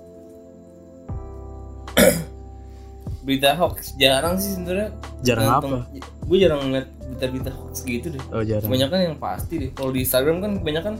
Berita 3.26 3.52
hoax 3.56 3.92
jarang 4.00 4.40
sih 4.40 4.56
sebenarnya. 4.56 4.88
Jarang 5.20 5.48
apa? 5.60 5.78
Gue 6.24 6.38
jarang 6.40 6.64
ngeliat 6.68 6.88
berita-berita 7.08 7.50
hoax 7.52 7.84
gitu 7.84 8.08
deh. 8.12 8.22
Oh 8.32 8.44
jarang. 8.44 8.68
Kebanyakan 8.68 8.98
yang 9.12 9.16
pasti 9.20 9.54
deh. 9.60 9.70
Kalau 9.72 9.90
di 9.92 10.00
Instagram 10.04 10.36
kan 10.40 10.50
kebanyakan 10.60 10.94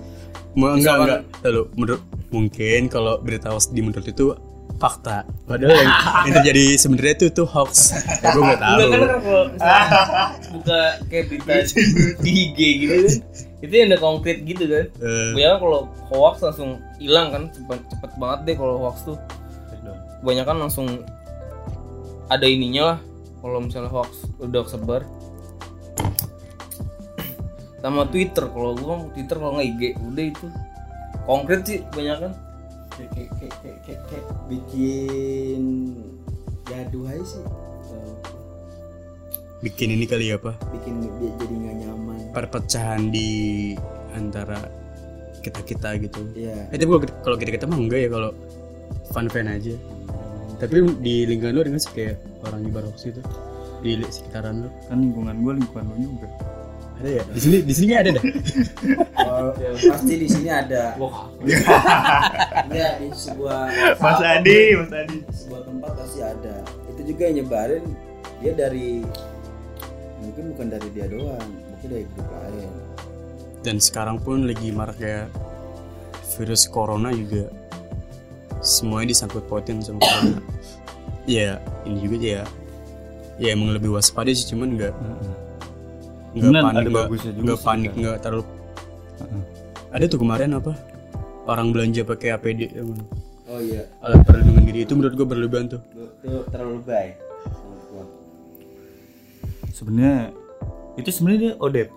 enggak 0.57 0.97
enggak. 0.99 1.21
Lalu, 1.45 1.63
menurut 1.77 2.03
mungkin 2.29 2.81
kalau 2.93 3.15
berita 3.21 3.53
hoax 3.53 3.73
di 3.73 3.81
menurut 3.81 4.05
itu 4.05 4.37
fakta. 4.79 5.27
Padahal 5.45 5.75
yang, 5.75 5.93
yang 6.31 6.35
terjadi 6.41 6.65
sebenarnya 6.79 7.15
itu 7.19 7.27
tuh 7.35 7.47
hoax. 7.51 7.99
Ya 8.23 8.31
gue 8.33 8.43
nggak 8.43 8.63
tahu. 8.63 8.79
Kan 8.79 8.89
kan 8.89 9.21
kalau 9.21 9.45
buka 10.55 10.81
kayak 11.11 11.25
berita 11.29 11.55
di 12.23 12.31
IG 12.31 12.59
gitu. 12.87 12.95
Kan 12.95 13.15
itu 13.59 13.75
yang 13.75 13.87
udah 13.91 14.01
konkret 14.01 14.39
gitu 14.47 14.65
kan. 14.71 14.87
Kebanyakan 15.03 15.59
kalau 15.59 15.81
hoax 16.09 16.35
langsung 16.47 16.71
hilang 17.03 17.29
kan. 17.35 17.43
Cepet, 17.51 17.79
cepet 17.91 18.11
banget 18.17 18.41
deh 18.47 18.57
kalau 18.57 18.75
hoax 18.87 18.97
tuh. 19.05 19.19
Kebanyakan 20.23 20.57
langsung 20.67 20.87
ada 22.31 22.47
ininya 22.47 22.95
lah. 22.95 22.99
Kalau 23.39 23.59
misalnya 23.63 23.91
hoax 23.91 24.11
udah 24.43 24.63
kesebar 24.67 25.03
sama 27.83 28.07
Twitter. 28.11 28.47
Kalau 28.47 28.75
gua 28.75 29.07
Twitter 29.15 29.37
kalau 29.39 29.53
nggak 29.59 29.69
IG 29.75 29.83
udah 30.03 30.25
itu. 30.27 30.47
Konkret 31.27 31.61
sih 31.67 31.83
kebanyakan. 31.91 32.33
Kayak 32.35 32.48
kayak 33.07 33.31
kayak 33.37 33.55
kayak 33.61 33.79
kayak- 33.85 34.05
kayak 34.07 34.27
bikin 34.47 35.63
gaduh 36.65 37.05
aja 37.07 37.25
sih. 37.25 37.45
Eh, 37.89 38.15
bikin 39.61 39.89
ini 39.91 40.05
kali 40.05 40.31
ya 40.31 40.37
apa 40.37 40.55
Bikin 40.71 41.03
dia 41.03 41.31
jadi 41.35 41.55
nggak 41.55 41.77
nyaman. 41.83 42.19
perpecahan 42.31 43.11
di 43.11 43.29
antara 44.13 44.59
kita 45.39 45.61
kita 45.63 45.89
gitu 45.99 46.21
Iya. 46.35 46.67
Eh 46.69 46.77
tapi 46.77 46.91
kalau 47.23 47.37
kita 47.37 47.51
kita 47.53 47.65
mah 47.65 47.79
enggak 47.79 48.01
ya 48.05 48.09
kalau 48.09 48.31
fun 49.09 49.27
fan 49.27 49.47
aja. 49.47 49.75
Tapi 50.59 50.75
di 50.99 51.23
lingkungan 51.25 51.55
lu 51.55 51.61
ada 51.63 51.71
nggak 51.71 51.83
sih 51.83 51.93
kayak 51.93 52.17
orang 52.43 52.61
nyebar 52.63 52.83
hoax 52.83 53.07
gitu 53.07 53.23
di 53.79 53.95
sekitaran 54.05 54.67
lu? 54.67 54.69
Kan 54.87 54.99
lingkungan 55.01 55.39
gue 55.39 55.53
lingkungan 55.63 55.87
lu 55.95 56.19
juga. 56.19 56.29
Ada 56.99 57.11
ya? 57.15 57.23
Di 57.31 57.41
sini 57.41 57.57
di 57.63 57.75
sini 57.75 57.93
ada 57.95 58.11
dah. 58.11 58.25
Oh, 59.23 59.51
pasti 59.95 60.15
di 60.19 60.29
sini 60.29 60.49
ada. 60.51 60.99
Enggak 62.67 62.93
di 62.99 63.07
sebuah 63.15 63.59
Mas 64.03 64.21
Adi, 64.23 64.63
Mas 64.75 64.93
Adi. 64.93 65.19
sebuah 65.31 65.63
tempat 65.63 65.91
pasti 65.95 66.21
ada. 66.27 66.55
Itu 66.91 67.01
juga 67.07 67.23
yang 67.31 67.47
nyebarin 67.47 67.85
dia 68.43 68.53
dari 68.55 69.07
mungkin 70.19 70.45
bukan 70.55 70.67
dari 70.75 70.89
dia 70.91 71.07
doang, 71.07 71.49
mungkin 71.71 71.87
dari 71.87 72.05
grup 72.19 72.29
lain. 72.35 72.71
Dan 73.63 73.77
sekarang 73.79 74.19
pun 74.19 74.47
lagi 74.51 74.75
marak 74.75 74.99
kayak 74.99 75.31
virus 76.35 76.67
corona 76.67 77.15
juga 77.15 77.47
semuanya 78.59 79.15
disangkut 79.15 79.47
pautin 79.47 79.79
sama 79.83 80.03
corona. 80.03 80.41
Ya 81.29 81.61
ini 81.85 82.01
juga 82.09 82.17
ya 82.25 82.43
ya 83.37 83.53
emang 83.53 83.77
lebih 83.77 83.93
waspada 83.93 84.33
sih 84.33 84.49
cuman 84.49 84.81
nggak 84.81 84.97
nggak 86.31 86.45
Bener, 86.45 86.63
panik 86.63 86.77
ada 86.77 86.83
nggak 86.85 87.05
bagusnya 87.05 87.33
juga 87.33 87.45
nggak 87.45 87.59
sih, 87.59 87.67
panik 87.67 87.91
kan. 87.91 87.99
nggak 87.99 88.17
terlalu 88.21 88.45
Heeh. 89.19 89.43
ada 89.89 90.05
tuh 90.07 90.19
kemarin 90.19 90.51
apa 90.53 90.73
orang 91.45 91.67
belanja 91.71 92.03
pakai 92.03 92.29
APD 92.31 92.61
emang. 92.75 93.01
Oh 93.49 93.57
iya, 93.59 93.83
alat 94.01 94.21
perlindungan 94.23 94.61
diri 94.63 94.81
itu 94.83 94.93
menurut 94.93 95.15
gue 95.15 95.27
berlebihan 95.27 95.67
tuh 95.67 95.81
itu 96.21 96.39
terlalu 96.47 96.85
baik. 96.85 97.17
Sebenarnya 99.71 100.35
itu 100.97 101.09
sebenarnya 101.09 101.41
dia 101.41 101.53
ODP. 101.57 101.97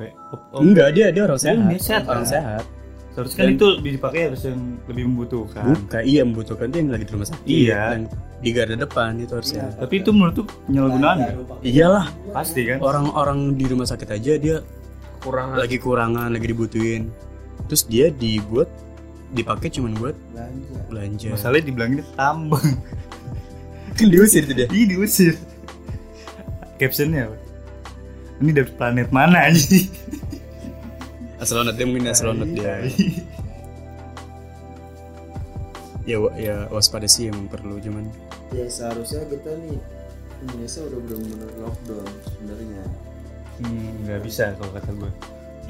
Enggak 0.55 0.89
dia 0.93 1.07
dia 1.09 1.23
orang 1.23 1.35
sehat 1.35 1.57
dia 1.65 1.81
sehat, 1.81 2.03
orang 2.05 2.23
kan? 2.23 2.31
sehat 2.31 2.63
Seharusnya 3.11 3.43
kan 3.43 3.51
itu 3.51 3.67
dipakai 3.83 4.21
harus 4.23 4.41
yang 4.47 4.59
lebih 4.87 5.03
membutuhkan. 5.05 5.63
bukan 5.67 6.01
iya 6.01 6.21
membutuhkan 6.23 6.71
tuh 6.71 6.77
yang 6.79 6.89
lagi 6.89 7.03
di 7.03 7.11
rumah 7.11 7.27
sakit 7.27 7.43
Iya. 7.43 7.81
yang 7.91 8.03
di 8.41 8.49
garda 8.49 8.73
depan 8.75 9.15
itu 9.15 9.31
harusnya 9.31 9.69
Tapi 9.71 10.01
itu 10.01 10.09
menurut 10.09 10.33
tuh 10.35 10.47
penyalahgunaan 10.65 11.17
iyalah 11.61 12.09
Pasti 12.33 12.65
kan? 12.65 12.81
orang-orang 12.81 13.53
di 13.53 13.65
rumah 13.65 13.85
sakit 13.85 14.09
aja 14.09 14.33
dia 14.35 14.57
kurang 15.21 15.53
lagi 15.53 15.77
kurangan 15.77 16.27
lagi 16.27 16.49
dibutuhin 16.49 17.13
terus 17.65 17.85
dia 17.85 18.09
dibuat 18.09 18.65
dipakai 19.29 19.69
cuman 19.69 19.93
buat 19.95 20.17
Belanja. 20.27 20.77
belanja 20.89 21.27
Masalahnya 21.31 21.63
dibilangin 21.63 22.01
tambang. 22.13 22.65
kan 23.95 24.07
diusir 24.07 24.43
tuh 24.43 24.55
dia 24.55 24.67
Ih 24.67 24.85
diusir. 24.87 25.37
Captionnya 26.75 27.29
apa? 27.29 27.37
Ini 28.41 28.51
dari 28.51 28.67
planet 28.67 29.13
mana 29.13 29.47
aja? 29.47 29.61
astronot 31.41 31.73
dia 31.73 31.85
mungkin 31.85 32.05
astronot 32.07 32.49
dia 32.49 32.81
ya 36.03 36.17
wa- 36.17 36.33
ya 36.33 36.65
waspada 36.67 37.05
sih 37.05 37.29
emang 37.29 37.45
perlu 37.45 37.77
cuman 37.77 38.09
Ya 38.51 38.65
seharusnya 38.67 39.23
kita 39.25 39.51
nih 39.57 39.77
Indonesia 40.41 40.81
udah 40.83 40.99
benar-benar 41.01 41.49
lockdown 41.61 42.07
sebenarnya. 42.25 42.83
Hmm, 43.57 43.89
nggak 44.03 44.21
bisa 44.21 44.43
kalau 44.55 44.71
kata 44.73 44.91
gue. 44.91 45.11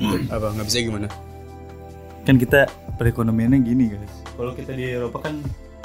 apa 0.34 0.46
nggak 0.50 0.66
bisa 0.66 0.78
gimana 0.82 1.08
Kan 2.22 2.36
kita 2.36 2.66
perekonomiannya 2.96 3.60
gini 3.62 3.86
guys. 3.88 4.14
Kalau 4.32 4.54
kita 4.54 4.72
di 4.72 4.86
Eropa 4.88 5.22
kan 5.22 5.38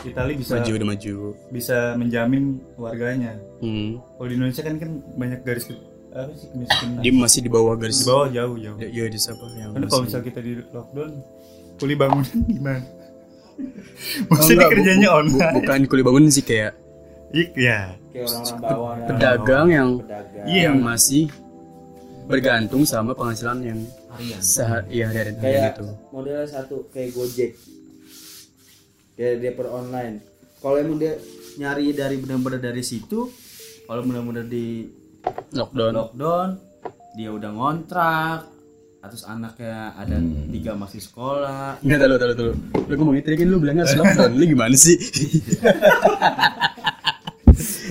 Italia 0.02 0.34
bisa 0.34 0.56
maju 0.56 0.70
udah 0.72 0.88
maju 0.88 1.14
bisa 1.50 1.76
menjamin 1.96 2.42
warganya. 2.74 3.36
hmm. 3.58 4.00
Kalau 4.14 4.26
di 4.26 4.34
Indonesia 4.34 4.62
kan 4.62 4.74
kan 4.76 4.90
banyak 5.12 5.40
garis 5.42 5.64
ke, 5.64 5.74
apa 6.10 6.32
sih 6.32 6.48
kemiskinan. 6.48 7.00
dia 7.00 7.12
masih 7.12 7.40
di 7.40 7.50
bawah 7.50 7.74
garis 7.74 7.98
di 7.98 8.06
bawah 8.06 8.28
jauh 8.30 8.56
jauh. 8.56 8.76
ya, 8.78 8.88
ya 8.88 9.04
di 9.04 9.18
siapa 9.18 9.44
yang 9.54 9.72
Karena 9.72 9.86
kalau 9.86 10.02
misal 10.04 10.20
kita 10.22 10.38
di 10.38 10.52
lockdown, 10.62 11.12
kuli 11.76 11.94
bangunan 11.94 12.36
gimana? 12.54 12.80
Oh, 13.56 14.30
Maksudnya 14.30 14.52
enggak, 14.54 14.68
bu- 14.68 14.74
kerjanya 14.76 15.08
bu- 15.08 15.18
online. 15.18 15.52
bukan 15.56 15.78
kuli 15.88 16.02
bangunan 16.04 16.30
sih 16.30 16.44
kayak 16.44 16.72
Ya. 17.56 17.80
Kayak 18.12 18.24
orang-orang 18.32 18.60
bawah 18.64 18.92
pedagang 19.04 19.66
yang 19.68 19.90
pedagang. 20.00 20.46
Iya. 20.48 20.62
yang 20.70 20.76
masih 20.80 21.24
bergantung 22.26 22.82
sama 22.88 23.14
penghasilan 23.14 23.58
yang 23.62 23.80
harian 24.16 24.40
sehari 24.42 24.98
ya 24.98 25.06
hari 25.12 25.32
Kayak 25.38 25.78
gitu 25.78 25.86
modelnya 26.10 26.46
satu 26.48 26.88
kayak 26.90 27.12
Gojek. 27.14 27.52
Dia 29.16 29.36
dia 29.40 29.52
per 29.52 29.68
online. 29.70 30.20
Kalau 30.60 30.76
emang 30.80 30.98
dia 30.98 31.14
nyari 31.56 31.92
dari 31.92 32.16
benar-benar 32.20 32.60
dari 32.60 32.82
situ, 32.84 33.30
kalau 33.86 34.02
benar-benar 34.04 34.44
di 34.48 34.88
lockdown 35.52 35.92
lockdown, 35.94 36.48
dia 37.16 37.30
udah 37.32 37.50
ngontrak 37.52 38.40
terus 39.06 39.22
anaknya 39.22 39.94
ada 39.94 40.18
tiga 40.50 40.74
masih 40.74 40.98
sekolah 40.98 41.78
Enggak 41.78 41.98
tahu 42.02 42.18
tahu 42.18 42.32
tahu. 42.34 42.52
Lu 42.90 42.94
ngomong 42.98 43.16
itu 43.22 43.28
kan 43.38 43.46
lu 43.46 43.56
bilangnya 43.62 43.86
lockdown. 43.94 44.34
Lu 44.34 44.44
gimana 44.50 44.74
sih? 44.74 44.98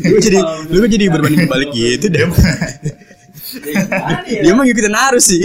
lu 0.02 0.18
jadi 0.18 0.40
lu 0.68 0.78
kok 0.78 0.90
jadi 0.90 1.06
berbanding 1.08 1.42
kebalik 1.46 1.70
gitu 1.72 2.06
deh. 2.10 2.26
Dia 4.26 4.52
emang 4.52 4.68
ngikutin 4.68 4.96
arus 5.12 5.32
sih. 5.32 5.44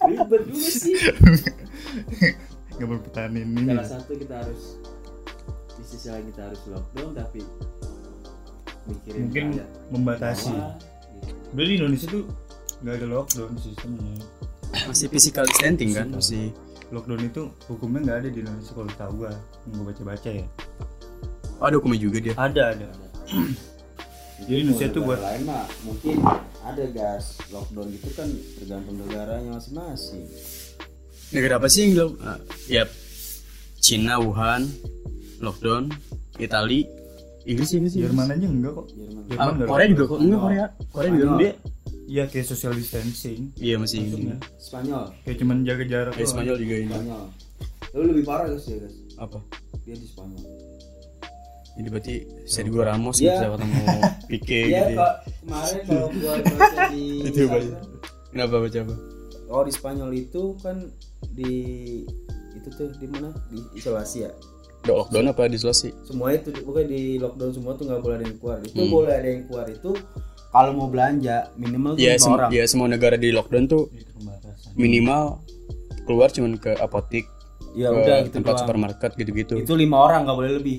ribet 0.00 0.42
juga 0.48 0.70
sih 0.70 0.94
Gak 2.72 2.86
mau 2.88 2.96
pertahanin 2.96 3.44
ini. 3.52 3.68
salah 3.68 3.88
satu 3.90 4.16
kita 4.16 4.40
harus 4.40 4.80
di 5.76 5.84
sisi 5.84 6.08
lain 6.08 6.24
kita 6.32 6.48
harus 6.48 6.60
lockdown 6.64 7.12
tapi 7.12 7.40
mikirin 8.88 9.20
Mungkin 9.28 9.46
membatasi. 9.92 10.48
bawah, 10.48 10.72
gitu. 11.52 11.60
Di 11.60 11.74
Indonesia 11.76 12.06
tuh 12.08 12.24
nggak 12.80 12.94
ada 12.96 13.06
lockdown 13.10 13.52
sistemnya. 13.60 14.14
Masih 14.88 15.06
physical 15.12 15.44
distancing 15.44 15.90
kan 15.92 16.08
masih. 16.08 16.56
Lockdown 16.88 17.20
itu 17.22 17.42
hukumnya 17.68 18.00
nggak 18.02 18.18
ada 18.24 18.28
di 18.32 18.38
Indonesia 18.40 18.72
kalau 18.72 18.88
tahu 18.96 19.12
gua. 19.20 19.32
Yang 19.68 19.72
gua 19.76 19.84
baca-baca 19.92 20.30
ya. 20.32 20.46
Oh, 21.60 21.64
ada 21.68 21.74
hukumnya 21.76 22.00
juga 22.00 22.18
dia. 22.18 22.32
Ada 22.34 22.62
ada. 22.72 22.86
Jadi 24.46 24.56
Indonesia 24.60 24.88
tuh 24.88 25.02
buat 25.04 25.20
lain 25.20 25.42
mah 25.44 25.64
mungkin 25.84 26.16
ada 26.60 26.84
gas 26.92 27.38
lockdown 27.48 27.88
gitu 27.92 28.08
kan 28.12 28.28
tergantung 28.56 28.96
negaranya 29.00 29.56
masing-masing 29.56 30.24
Negara 31.30 31.62
apa 31.62 31.70
sih 31.70 31.86
yang 31.86 31.92
lo? 31.94 32.06
Ah, 32.26 32.42
ya 32.66 32.82
Cina, 33.78 34.18
Wuhan, 34.18 34.66
lockdown, 35.38 35.88
Itali, 36.36 36.82
Inggris 37.46 37.70
Inggris 37.70 37.94
Inggris. 37.94 38.10
Jerman 38.10 38.34
aja 38.34 38.46
enggak 38.50 38.72
kok. 38.74 38.86
Jerman 38.92 39.22
Jerman 39.30 39.38
Ah, 39.40 39.54
nggak 39.54 39.68
Korea 39.70 39.86
juga 39.88 40.04
kok 40.04 40.18
enggak 40.18 40.40
Korea. 40.42 40.66
Korea 40.90 41.10
juga 41.14 41.26
dia. 41.38 41.52
Iya 42.10 42.24
kayak 42.26 42.46
social 42.50 42.74
distancing. 42.74 43.54
Iya 43.54 43.78
masih 43.78 44.02
ini. 44.02 44.34
Spanyol 44.58 45.14
Kayak 45.22 45.36
cuman 45.38 45.56
jaga 45.62 45.84
jarak. 45.86 46.12
Kayak. 46.18 46.28
Spanyol 46.34 46.56
juga 46.58 46.74
ini. 46.82 46.90
Spanyol 46.90 47.22
lu 47.90 48.02
lebih 48.06 48.22
parah 48.22 48.46
guys 48.46 48.66
ya 48.70 48.78
guys 48.78 48.94
Apa? 49.18 49.38
dia 49.82 49.98
di 49.98 50.06
Spanyol 50.06 50.42
Jadi 51.72 51.88
berarti 51.88 52.14
Sergio 52.44 52.82
Ramos 52.82 53.16
Iya. 53.16 53.32
bisa 53.32 53.46
ketemu 53.50 53.82
Pique 54.28 54.60
Iya 54.64 54.80
gitu. 54.80 54.92
ya. 54.92 54.96
kok 54.96 55.12
kemarin 55.38 55.78
kalau 55.84 56.06
gua 56.12 56.32
baca 56.40 56.78
di 56.88 57.04
Itu 57.28 57.40
baca. 57.46 57.70
Kenapa 58.28 58.54
baca 58.58 58.78
apa? 58.80 58.94
oh 59.48 59.62
di 59.62 59.72
Spanyol 59.72 60.10
itu 60.14 60.42
kan 60.58 60.76
di 61.28 61.54
itu 62.52 62.68
tuh 62.70 62.86
di 62.92 63.06
mana 63.06 63.30
di 63.46 63.58
isolasi 63.74 64.22
ya 64.22 64.30
Udah 64.80 64.94
lockdown 65.00 65.26
apa 65.28 65.42
disolasi? 65.46 65.90
semua 66.02 66.30
itu 66.30 66.54
bukan 66.60 66.86
di 66.86 67.02
lockdown 67.16 67.50
semua 67.52 67.74
tuh 67.74 67.84
nggak 67.84 67.98
boleh 68.00 68.16
ada 68.16 68.24
yang 68.24 68.38
keluar 68.38 68.58
itu 68.60 68.78
Hmm. 68.78 68.90
boleh 68.92 69.12
ada 69.12 69.28
yang 69.28 69.42
keluar 69.44 69.66
itu 69.66 69.90
kalau 70.48 70.70
mau 70.72 70.86
belanja 70.86 71.36
minimal 71.54 71.94
Ya, 71.96 72.14
sem- 72.14 72.30
orang 72.30 72.48
ya 72.48 72.62
semua 72.64 72.86
negara 72.86 73.14
di 73.14 73.28
lockdown 73.28 73.66
tuh 73.66 73.90
minimal 74.74 75.42
keluar 76.04 76.28
cuman 76.28 76.54
ke 76.56 76.74
apotik, 76.76 77.26
ya 77.72 77.88
ke 77.88 77.96
udah 77.96 78.16
gitu 78.20 78.34
tempat 78.36 78.52
doang. 78.52 78.60
supermarket 78.60 79.10
gitu-gitu. 79.16 79.54
itu 79.56 79.72
lima 79.74 79.96
orang 80.00 80.24
nggak 80.24 80.36
boleh 80.36 80.52
lebih 80.56 80.78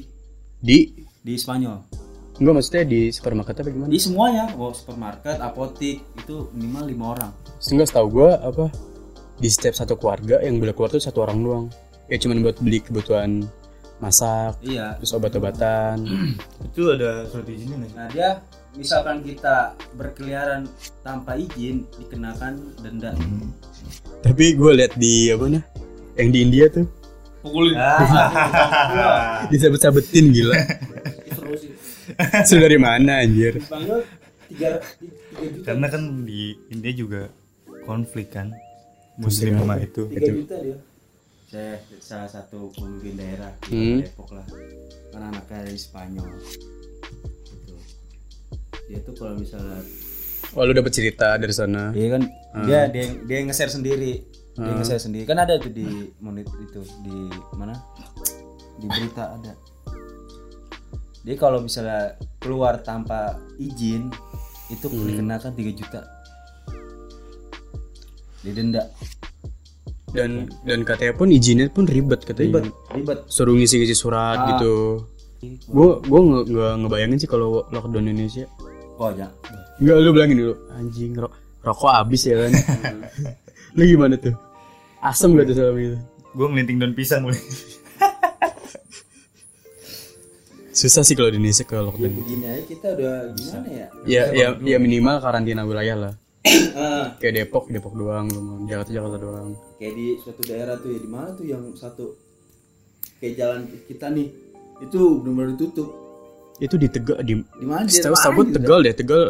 Di 0.62 0.94
di 1.22 1.34
Spanyol 1.38 1.78
enggak 2.42 2.58
maksudnya 2.58 2.84
di 2.90 3.14
supermarket 3.14 3.54
apa 3.62 3.70
gimana? 3.70 3.90
di 3.94 4.02
semuanya 4.02 4.50
mau 4.58 4.74
supermarket 4.74 5.38
apotik 5.38 6.02
itu 6.18 6.50
minimal 6.58 6.84
lima 6.90 7.06
orang 7.14 7.32
Enggak 7.70 7.94
setahu 7.94 8.08
gua 8.10 8.42
apa 8.42 8.74
di 9.42 9.50
setiap 9.50 9.74
satu 9.74 9.98
keluarga 9.98 10.38
yang 10.46 10.62
boleh 10.62 10.74
keluar 10.78 10.94
tuh 10.94 11.02
satu 11.02 11.26
orang 11.26 11.42
doang. 11.42 11.66
Ya 12.06 12.22
cuman 12.22 12.46
buat 12.46 12.62
beli 12.62 12.82
kebutuhan 12.86 13.46
masak, 13.98 14.58
iya 14.62 14.98
terus 15.02 15.14
obat-obatan. 15.18 16.06
Itu 16.74 16.94
ada 16.94 17.26
surat 17.30 17.50
izinnya 17.50 17.86
sih? 17.86 17.94
nah 17.98 18.08
dia 18.10 18.30
misalkan 18.78 19.22
kita 19.26 19.78
berkeliaran 19.98 20.70
tanpa 21.06 21.38
izin 21.38 21.86
dikenakan 22.02 22.62
denda 22.82 23.14
Tapi 24.22 24.58
gue 24.58 24.72
lihat 24.78 24.94
di 24.98 25.30
apa 25.34 25.46
nah? 25.50 25.64
Yang 26.18 26.30
di 26.30 26.40
India 26.42 26.66
tuh 26.70 26.86
pukulin 27.42 27.76
ah, 27.76 29.42
disabet-sabetin 29.52 30.30
gila. 30.30 30.58
seru 31.32 31.54
sih 31.58 31.74
Itu 32.14 32.56
dari 32.58 32.78
mana 32.78 33.20
anjir? 33.20 33.58
Karena 35.62 35.88
kan 35.88 36.02
di 36.22 36.54
India 36.70 36.92
juga 36.92 37.22
konflik 37.84 38.32
kan. 38.32 38.52
Muslim 39.16 39.54
sama 39.56 39.78
itu. 39.78 40.08
juta 40.08 40.58
dia 40.58 40.78
saya 41.46 41.76
salah 42.00 42.32
satu 42.32 42.72
pemimpin 42.72 43.12
daerah 43.14 43.52
di 43.62 43.76
Hmm. 43.76 44.00
Depok 44.00 44.32
lah 44.32 44.48
kan 45.12 45.22
anaknya 45.22 45.68
dari 45.68 45.76
Spanyol 45.76 46.24
gitu. 47.44 47.76
dia 48.88 49.00
tuh 49.04 49.12
kalau 49.14 49.36
misalnya 49.36 49.84
Oh 50.52 50.64
lu 50.64 50.72
dapet 50.72 50.92
cerita 50.92 51.36
dari 51.36 51.52
sana. 51.52 51.92
dia 51.92 52.08
kan 52.10 52.24
dia 52.64 52.88
dia 52.88 53.04
dia 53.20 53.36
yang 53.36 53.52
nge-share 53.52 53.68
sendiri 53.70 54.24
dia 54.62 54.74
nge-share 54.74 55.02
sendiri 55.02 55.24
kan 55.24 55.38
ada 55.38 55.58
tuh 55.58 55.70
di 55.70 55.86
monit 56.18 56.46
itu 56.56 56.80
di 57.02 57.18
mana 57.52 57.74
di 58.76 58.88
berita 58.88 59.34
ada 59.34 59.54
dia 61.22 61.36
kalau 61.36 61.60
misalnya 61.60 62.14
keluar 62.38 62.80
tanpa 62.80 63.20
izin 63.58 64.10
itu 64.68 64.86
dikenakan 64.88 65.52
3 65.52 65.74
juta 65.76 66.02
didenda 68.42 68.90
Dan 70.08 70.52
dan 70.62 70.84
katanya 70.84 71.14
pun 71.14 71.32
izinnya 71.32 71.70
pun 71.70 71.88
ribet 71.88 72.20
katanya. 72.22 72.60
ribet 72.60 72.66
ribet 72.92 73.18
Suruh 73.28 73.54
ngisi-ngisi 73.54 73.96
surat 73.96 74.36
Ah. 74.36 74.48
gitu. 74.52 75.08
Gue 75.66 75.88
gue 76.02 76.20
nge, 76.22 76.40
nge- 76.50 76.76
ngebayangin 76.78 77.18
sih 77.18 77.26
kalau 77.26 77.64
lockdown 77.66 78.06
Indonesia. 78.06 78.44
kok 78.92 79.08
aja 79.10 79.32
Enggak 79.80 79.96
lu 79.98 80.12
bilangin 80.12 80.38
dulu. 80.38 80.54
Anjing 80.70 81.16
ro- 81.16 81.32
rokok 81.64 81.90
habis 81.90 82.22
ya 82.24 82.36
kan. 82.38 82.52
lu 83.78 83.84
gimana 83.88 84.20
tuh? 84.20 84.36
Asem 85.02 85.34
gak 85.34 85.50
tuh 85.50 85.58
itu? 85.76 85.98
Gue 86.32 86.46
ngelinting 86.48 86.78
daun 86.78 86.94
pisang 86.94 87.26
mulai. 87.26 87.42
Susah 90.72 91.04
sih 91.04 91.20
kalau 91.20 91.28
di 91.28 91.36
Indonesia 91.36 91.68
ke 91.68 91.76
lockdown. 91.76 92.14
begini 92.16 92.46
aja 92.48 92.64
kita 92.64 92.88
udah 92.96 93.16
gimana 93.36 93.68
ya 93.68 93.86
Ya 94.08 94.24
ya 94.32 94.48
ya 94.56 94.78
minimal 94.80 95.20
karantina 95.20 95.68
wilayah 95.68 95.98
lah. 96.00 96.14
Ah, 96.74 97.14
Kayak 97.20 97.46
Depok, 97.46 97.70
Depok 97.70 97.94
doang, 97.94 98.26
Jakarta 98.66 98.90
Jakarta 98.90 99.18
doang. 99.20 99.48
kayak 99.78 99.94
di 99.94 100.06
suatu 100.18 100.42
daerah 100.42 100.74
tuh 100.80 100.90
ya 100.90 101.00
di 101.04 101.10
mana 101.12 101.30
tuh 101.36 101.46
yang 101.46 101.64
satu 101.76 102.16
kayak 103.20 103.34
jalan 103.36 103.60
kita 103.86 104.10
nih 104.10 104.32
itu 104.80 105.00
benar-benar 105.22 105.54
ditutup 105.54 105.90
Itu 106.58 106.78
di 106.78 106.88
Tegal 106.88 107.18
di 107.22 107.34
di 107.38 107.66
mana 107.66 107.86
di 107.86 107.94
Setahu 107.94 108.16
gitu? 108.16 108.58
Tegal 108.58 108.80
deh, 108.82 108.94
Tegal 108.96 109.22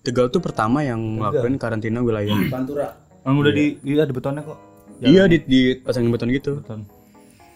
Tegal 0.00 0.26
tuh 0.30 0.40
pertama 0.40 0.80
yang 0.80 1.00
ngelakuin 1.18 1.56
karantina 1.58 2.00
wilayah. 2.00 2.36
Pantura 2.48 2.92
Emang 3.24 3.40
udah 3.40 3.52
di 3.52 3.80
iya 3.82 4.04
ada 4.04 4.12
betonnya 4.12 4.44
kok. 4.44 4.73
Iya 5.02 5.26
di 5.26 5.38
di 5.42 5.60
pasangin 5.80 6.12
beton 6.14 6.30
gitu. 6.30 6.62
Beton. 6.62 6.86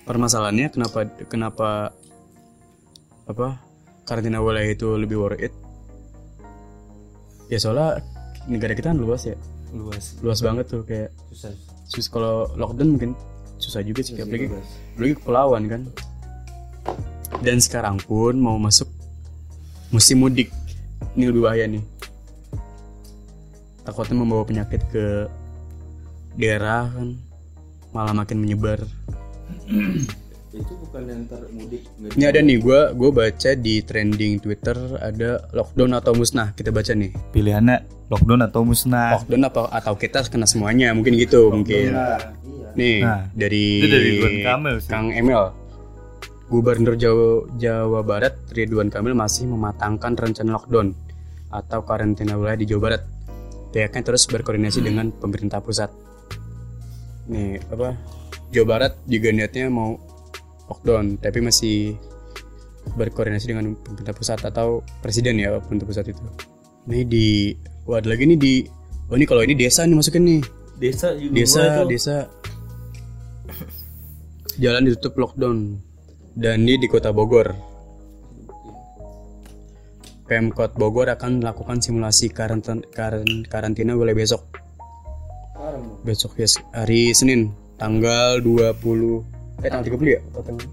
Permasalahannya 0.09 0.73
kenapa 0.73 0.99
kenapa 1.29 1.69
apa 3.29 3.61
karantina 4.09 4.41
wilayah 4.41 4.73
itu 4.73 4.97
lebih 4.97 5.21
worth 5.21 5.39
it? 5.39 5.53
Ya 7.49 7.61
soalnya 7.61 8.01
negara 8.49 8.73
kita 8.73 8.93
kan 8.93 8.99
luas 9.01 9.25
ya, 9.29 9.37
Luas. 9.73 10.17
luas 10.25 10.41
banget 10.41 10.69
tuh 10.69 10.81
kayak 10.85 11.13
Susah. 11.33 11.53
sus 11.89 12.09
kalau 12.09 12.49
lockdown 12.57 12.97
mungkin 12.97 13.13
susah 13.61 13.85
juga 13.85 14.01
sih, 14.01 14.17
apalagi 14.17 14.49
Bebas. 14.49 14.69
apalagi 14.97 15.15
kepulauan 15.21 15.63
kan. 15.69 15.83
Dan 17.45 17.61
sekarang 17.61 18.01
pun 18.01 18.41
mau 18.41 18.57
masuk 18.57 18.89
musim 19.93 20.25
mudik, 20.25 20.49
ini 21.17 21.29
lebih 21.29 21.45
bahaya 21.45 21.69
nih. 21.69 21.85
Takutnya 23.85 24.17
membawa 24.17 24.45
penyakit 24.45 24.81
ke 24.89 25.29
daerah 26.37 26.89
kan, 26.93 27.17
malah 27.93 28.15
makin 28.15 28.39
menyebar. 28.41 28.85
itu 30.49 30.75
bukan 30.81 31.03
yang 31.05 31.23
termudik 31.29 31.85
Ini 32.17 32.25
ada 32.25 32.41
nih, 32.41 32.57
gue 32.57 32.81
gue 32.97 33.11
baca 33.13 33.51
di 33.53 33.85
trending 33.85 34.41
Twitter 34.41 34.77
ada 34.97 35.45
lockdown 35.53 35.93
atau 36.01 36.17
musnah. 36.17 36.57
Kita 36.57 36.73
baca 36.73 36.93
nih, 36.97 37.13
Pilihannya 37.31 38.09
lockdown 38.09 38.43
atau 38.49 38.65
musnah. 38.65 39.21
lockdown 39.21 39.45
apa 39.45 39.61
atau 39.71 39.95
kita 39.95 40.25
kena 40.27 40.49
semuanya 40.49 40.91
mungkin 40.97 41.15
gitu 41.21 41.53
mungkin. 41.53 41.93
Nah, 41.93 42.17
iya 42.43 42.69
Nih 42.75 42.97
Nah, 43.05 43.29
dari, 43.37 43.65
itu 43.85 43.87
dari 43.93 44.13
Kamil 44.43 44.75
sih. 44.81 44.89
Kang 44.89 45.13
Emil. 45.13 45.53
Gubernur 46.49 46.97
Jawa, 46.97 47.45
Jawa 47.61 48.01
Barat 48.01 48.41
Ridwan 48.49 48.89
Kamil 48.89 49.13
masih 49.13 49.45
mematangkan 49.53 50.17
rencana 50.17 50.57
lockdown 50.57 50.97
atau 51.53 51.85
karantina 51.85 52.41
wilayah 52.41 52.57
di 52.57 52.65
Jawa 52.73 52.81
Barat. 52.89 53.03
Pihaknya 53.69 54.01
terus 54.01 54.25
berkoordinasi 54.25 54.81
dengan 54.81 55.13
pemerintah 55.13 55.61
pusat. 55.61 55.93
Nih 57.29 57.61
apa? 57.69 57.95
Jawa 58.49 58.67
Barat 58.67 58.93
juga 59.05 59.29
niatnya 59.31 59.69
mau 59.69 60.01
lockdown, 60.69 61.21
tapi 61.21 61.45
masih 61.45 61.97
berkoordinasi 62.97 63.53
dengan 63.53 63.77
pemerintah 63.77 64.17
pusat 64.17 64.41
atau 64.41 64.81
presiden 65.05 65.37
ya 65.37 65.61
pemerintah 65.61 65.89
pusat 65.89 66.09
itu. 66.09 66.25
Nih 66.89 67.05
di, 67.05 67.53
wah 67.85 68.01
ada 68.01 68.09
lagi 68.09 68.25
nih 68.25 68.39
di, 68.41 68.55
oh 69.13 69.17
ini 69.17 69.29
kalau 69.29 69.45
ini 69.45 69.53
desa 69.53 69.85
nih 69.85 69.97
masukin 69.97 70.25
nih 70.25 70.41
Desa 70.79 71.11
juga 71.19 71.35
desa 71.35 71.59
mulai 71.59 71.75
tuh. 71.75 71.89
desa 71.91 72.17
jalan 74.63 74.83
ditutup 74.87 75.15
lockdown 75.19 75.59
dan 76.39 76.63
ini 76.63 76.79
di 76.79 76.87
kota 76.87 77.11
Bogor 77.11 77.51
Pemkot 80.31 80.79
Bogor 80.79 81.11
akan 81.11 81.43
melakukan 81.43 81.83
simulasi 81.83 82.31
karantin, 82.31 82.87
karan- 82.95 83.43
karantina 83.51 83.99
wilayah 83.99 84.23
besok 84.23 84.47
Besok 86.03 86.39
ya 86.39 86.47
hari 86.73 87.11
Senin 87.13 87.51
tanggal 87.77 88.39
20 88.41 88.79
eh 89.59 89.69
tanggal 89.69 89.87
30 89.99 90.15
ya? 90.17 90.21
Tanggal 90.33 90.65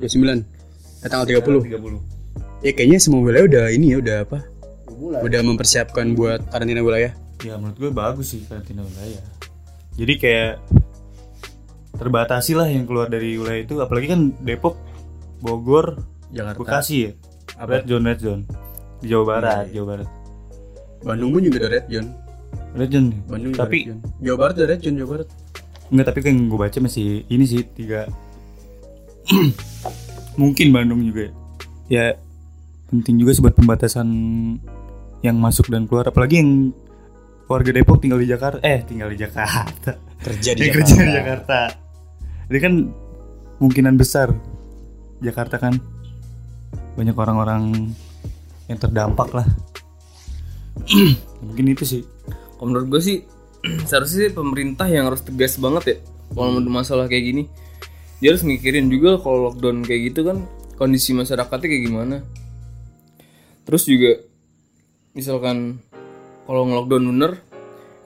29. 0.00 0.40
Eh 1.04 1.08
tanggal 1.08 1.26
30. 1.28 1.68
30 1.68 2.64
Ya 2.64 2.70
kayaknya 2.72 2.98
semua 3.02 3.20
wilayah 3.20 3.44
udah 3.44 3.64
ini 3.74 3.92
ya 3.92 3.98
udah 3.98 4.16
apa? 4.24 4.38
Udah 5.02 5.40
mempersiapkan 5.42 6.14
buat 6.14 6.46
karantina 6.48 6.80
wilayah. 6.80 7.12
ya 7.42 7.58
menurut 7.58 7.74
gue 7.74 7.90
bagus 7.90 8.38
sih 8.38 8.46
karantina 8.46 8.86
wilayah 8.86 9.18
jadi 9.98 10.14
kayak 10.14 10.52
terbatasi 11.98 12.54
lah 12.54 12.70
yang 12.70 12.86
keluar 12.86 13.10
dari 13.10 13.34
wilayah 13.34 13.66
itu 13.66 13.74
apalagi 13.82 14.14
kan 14.14 14.30
Depok 14.40 14.78
Bogor 15.42 15.98
Jakarta. 16.30 16.62
Bekasi 16.62 16.96
ya 17.02 17.10
Apa? 17.58 17.82
red 17.82 17.90
zone 17.90 18.04
red 18.06 18.20
zone 18.22 18.42
di 19.02 19.10
Jawa 19.10 19.24
Barat 19.26 19.74
Jawa 19.74 19.86
Barat 19.90 20.08
Bandung 21.02 21.34
pun 21.34 21.42
juga 21.42 21.66
ada 21.66 21.82
red 21.82 21.86
zone. 21.90 22.08
Bandung 22.72 23.52
juga 23.52 23.68
tapi 23.68 23.88
zone. 23.88 24.00
Jawa 24.24 24.36
Barat 24.40 24.56
ada 24.64 24.76
zone 24.80 24.96
Jawa 24.96 25.08
Barat. 25.16 25.28
Enggak 25.92 26.06
tapi 26.08 26.18
kan 26.24 26.30
yang 26.32 26.48
gue 26.48 26.58
baca 26.58 26.78
masih 26.80 27.06
ini 27.28 27.44
sih 27.44 27.60
tiga. 27.68 28.08
Mungkin 30.40 30.72
Bandung 30.72 31.04
juga. 31.04 31.28
Ya. 31.28 31.32
ya 31.92 32.06
penting 32.88 33.20
juga 33.20 33.36
sih 33.36 33.44
buat 33.44 33.56
pembatasan 33.56 34.08
yang 35.20 35.36
masuk 35.36 35.68
dan 35.68 35.84
keluar. 35.84 36.08
Apalagi 36.08 36.40
yang 36.40 36.72
warga 37.44 37.70
Depok 37.76 38.00
tinggal 38.00 38.20
di 38.20 38.28
Jakarta. 38.28 38.58
Eh 38.64 38.80
tinggal 38.88 39.12
di 39.12 39.20
Jakarta. 39.20 40.00
Kerja 40.24 40.50
di 40.56 40.60
Yang 40.64 40.72
Jakarta. 40.72 40.80
kerja 40.80 41.02
di 41.04 41.12
Jakarta. 41.12 41.58
Jadi 42.48 42.58
kan 42.60 42.74
kemungkinan 43.60 43.94
besar 44.00 44.28
Jakarta 45.20 45.60
kan. 45.60 45.76
Banyak 46.96 47.16
orang-orang 47.16 47.92
yang 48.68 48.78
terdampak 48.80 49.28
lah. 49.36 49.48
Mungkin 51.44 51.68
itu 51.68 51.84
sih 51.84 52.02
Kalau 52.62 52.70
menurut 52.70 52.86
gue 52.94 53.02
sih 53.02 53.18
seharusnya 53.90 54.30
sih 54.30 54.34
pemerintah 54.38 54.86
yang 54.86 55.10
harus 55.10 55.26
tegas 55.26 55.58
banget 55.58 55.82
ya 55.82 55.96
kalau 56.30 56.62
ada 56.62 56.70
masalah 56.70 57.10
kayak 57.10 57.34
gini. 57.34 57.42
Dia 58.22 58.30
harus 58.30 58.46
mikirin 58.46 58.86
juga 58.86 59.18
kalau 59.18 59.50
lockdown 59.50 59.82
kayak 59.82 60.14
gitu 60.14 60.22
kan 60.22 60.46
kondisi 60.78 61.10
masyarakatnya 61.10 61.66
kayak 61.66 61.84
gimana. 61.90 62.16
Terus 63.66 63.82
juga 63.82 64.22
misalkan 65.10 65.82
kalau 66.46 66.70
nge-lockdown 66.70 67.04
bener 67.10 67.32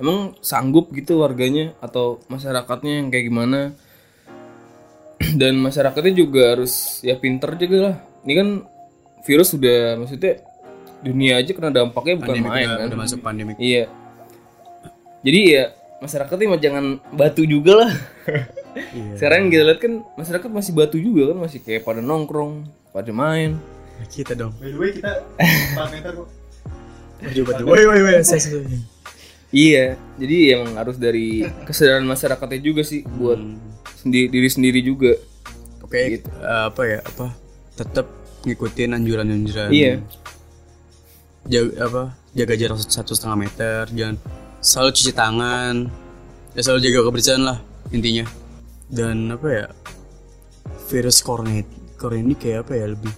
emang 0.01 0.33
sanggup 0.41 0.89
gitu 0.97 1.21
warganya 1.21 1.77
atau 1.85 2.25
masyarakatnya 2.33 3.05
yang 3.05 3.13
kayak 3.13 3.29
gimana 3.29 3.61
dan 5.41 5.61
masyarakatnya 5.61 6.17
juga 6.17 6.57
harus 6.57 7.05
ya 7.05 7.21
pinter 7.21 7.61
juga 7.61 7.77
lah 7.93 7.97
ini 8.25 8.33
kan 8.33 8.49
virus 9.29 9.53
sudah 9.53 10.01
maksudnya 10.01 10.41
dunia 11.05 11.39
aja 11.39 11.53
kena 11.53 11.71
dampaknya 11.71 12.15
bukan 12.25 12.35
Pandemi 12.41 12.49
main 12.49 12.67
udah, 12.67 12.79
kan 12.81 12.87
udah 12.89 12.99
masuk 13.05 13.21
pandemi. 13.21 13.53
Iya. 13.61 13.85
Jadi 15.27 15.41
ya 15.51 15.65
masyarakatnya 15.99 16.47
mah 16.47 16.61
jangan 16.61 16.85
batu 17.11 17.43
juga 17.43 17.83
lah. 17.83 17.93
Iya. 18.77 19.17
Sekarang 19.17 19.39
yang 19.43 19.51
kita 19.51 19.63
lihat 19.65 19.81
kan 19.81 19.93
masyarakat 20.15 20.49
masih 20.49 20.73
batu 20.73 20.97
juga 20.97 21.33
kan 21.33 21.39
masih 21.41 21.59
kayak 21.59 21.83
pada 21.83 21.99
nongkrong, 21.99 22.63
pada 22.91 23.11
main. 23.11 23.59
Kita 24.07 24.33
dong. 24.33 24.53
by 24.55 24.69
the 24.69 24.77
way 24.77 24.91
kita 24.93 25.25
4 25.41 25.89
meter 25.91 26.13
kok 26.15 26.29
Coba 27.17 27.51
tuh. 27.55 27.65
Woi 27.65 27.83
woi 27.83 28.01
woi. 28.03 28.21
saya- 28.21 28.39
saya- 28.39 28.69
Iya. 29.49 29.97
Jadi 30.15 30.37
emang 30.53 30.77
harus 30.77 30.95
dari 30.95 31.43
kesadaran 31.65 32.05
masyarakatnya 32.05 32.61
juga 32.61 32.85
sih 32.85 33.03
buat 33.09 33.41
sendi- 33.97 34.29
diri 34.29 34.47
sendiri 34.47 34.81
juga. 34.81 35.17
Oke, 35.81 35.97
Gitu. 36.13 36.29
eh, 36.29 36.63
apa 36.69 36.83
ya? 36.85 37.01
Apa? 37.01 37.33
Tetap 37.75 38.07
ngikutin 38.45 38.93
anjuran-anjuran. 38.93 39.73
Iya. 39.73 40.05
Jaga 41.47 41.73
apa? 41.81 42.03
Jaga 42.33 42.55
jarak 42.55 42.79
satu 42.81 43.15
setengah 43.15 43.39
meter. 43.41 43.83
Jangan 43.89 44.17
selalu 44.61 44.91
cuci 44.93 45.13
tangan. 45.13 45.75
Ya 46.57 46.61
selalu 46.65 46.81
jaga 46.89 46.99
kebersihan 47.11 47.43
lah 47.45 47.59
intinya. 47.91 48.25
Dan 48.89 49.31
apa 49.31 49.49
ya? 49.49 49.67
Virus 50.89 51.19
corona 51.21 51.61
corona 51.97 52.23
ini 52.23 52.35
kayak 52.35 52.69
apa 52.69 52.73
ya? 52.75 52.87
Lebih 52.93 53.13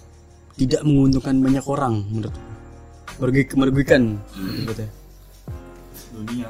tidak 0.59 0.83
menguntungkan 0.83 1.39
banyak 1.39 1.65
orang 1.67 2.03
menurut 2.11 2.35
gue. 2.35 2.47
Merugi- 3.19 3.55
merugikan 3.59 4.03
menurut 4.39 4.79
dunia 6.15 6.49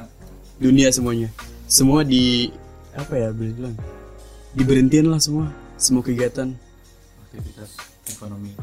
dunia 0.61 0.89
semuanya 0.93 1.29
semua 1.65 2.01
di 2.01 2.49
apa 2.93 3.13
ya 3.17 3.29
bilang 3.33 3.73
diberhentiin 4.53 5.09
lah 5.09 5.17
semua 5.17 5.49
semua 5.77 6.01
kegiatan 6.01 6.53
aktivitas 7.25 7.73
ekonomi 8.09 8.53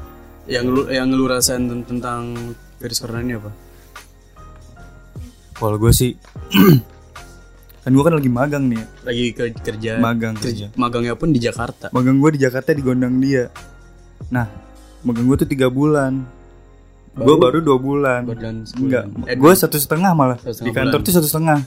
yang 0.46 0.66
lu 0.66 0.86
yang 0.86 1.10
lu 1.10 1.26
rasain 1.26 1.66
ten- 1.66 1.86
tentang 1.86 2.34
virus 2.78 2.98
corona 3.02 3.22
ini 3.22 3.34
apa 3.38 3.50
kalau 5.56 5.76
gue 5.76 5.90
sih 5.90 6.12
kan 7.82 7.90
gue 7.90 8.02
kan 8.02 8.12
lagi 8.12 8.26
magang 8.26 8.64
nih. 8.66 8.76
Ya. 8.76 8.86
lagi 9.04 9.24
ke- 9.30 9.56
kerja. 9.56 9.90
Magang 9.96 10.34
kerja, 10.34 10.66
kerja. 10.66 10.66
magangnya 10.74 11.14
pun 11.14 11.30
di 11.30 11.38
Jakarta. 11.38 11.86
Magang 11.90 12.18
gue 12.18 12.30
di 12.34 12.40
Jakarta 12.40 12.70
di 12.70 12.82
gondang 12.82 13.16
dia. 13.16 13.46
Nah 14.28 14.46
magang 15.00 15.24
gue 15.24 15.36
tuh 15.38 15.48
tiga 15.48 15.68
bulan. 15.68 16.26
Gue 17.12 17.32
baru? 17.34 17.58
dua 17.58 17.78
bulan. 17.78 18.28
Enggak 18.76 19.08
Eh, 19.24 19.34
gue 19.34 19.52
satu 19.52 19.76
setengah 19.76 20.12
malah. 20.12 20.36
Satu 20.36 20.50
di 20.60 20.68
setengah 20.68 20.74
kantor 20.76 20.92
bulan. 20.94 21.06
tuh 21.06 21.14
satu 21.14 21.28
setengah. 21.28 21.58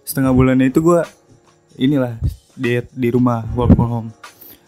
Setengah 0.00 0.32
bulannya 0.32 0.66
itu 0.66 0.80
gue 0.80 1.00
inilah 1.76 2.16
di 2.54 2.78
di 2.88 3.08
rumah 3.10 3.42
work 3.52 3.74
from 3.74 3.90
home. 3.90 4.08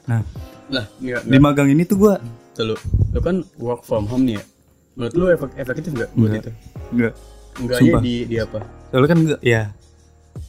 Nah 0.04 0.20
lah 0.66 0.84
enggak 0.98 1.22
di 1.22 1.38
magang 1.38 1.68
ini 1.68 1.82
tuh 1.82 1.96
gue 1.98 2.14
Tuh, 2.52 2.64
lu. 2.64 2.76
Lu 3.12 3.20
kan 3.20 3.40
work 3.56 3.80
from 3.80 4.04
home 4.04 4.24
nih 4.24 4.36
ya? 4.36 4.44
Menurut 4.92 5.14
lu 5.14 5.24
efek 5.28 5.50
efektif 5.54 5.94
nggak 5.94 6.10
buat 6.10 6.26
Enggak. 6.26 6.42
itu? 6.42 6.50
Enggak 6.90 7.14
enggaknya 7.60 7.92
Sumpah. 7.92 8.02
di 8.02 8.14
di 8.28 8.36
apa? 8.40 8.58
Soalnya 8.92 9.08
kan 9.08 9.18
enggak 9.18 9.40
ya 9.42 9.62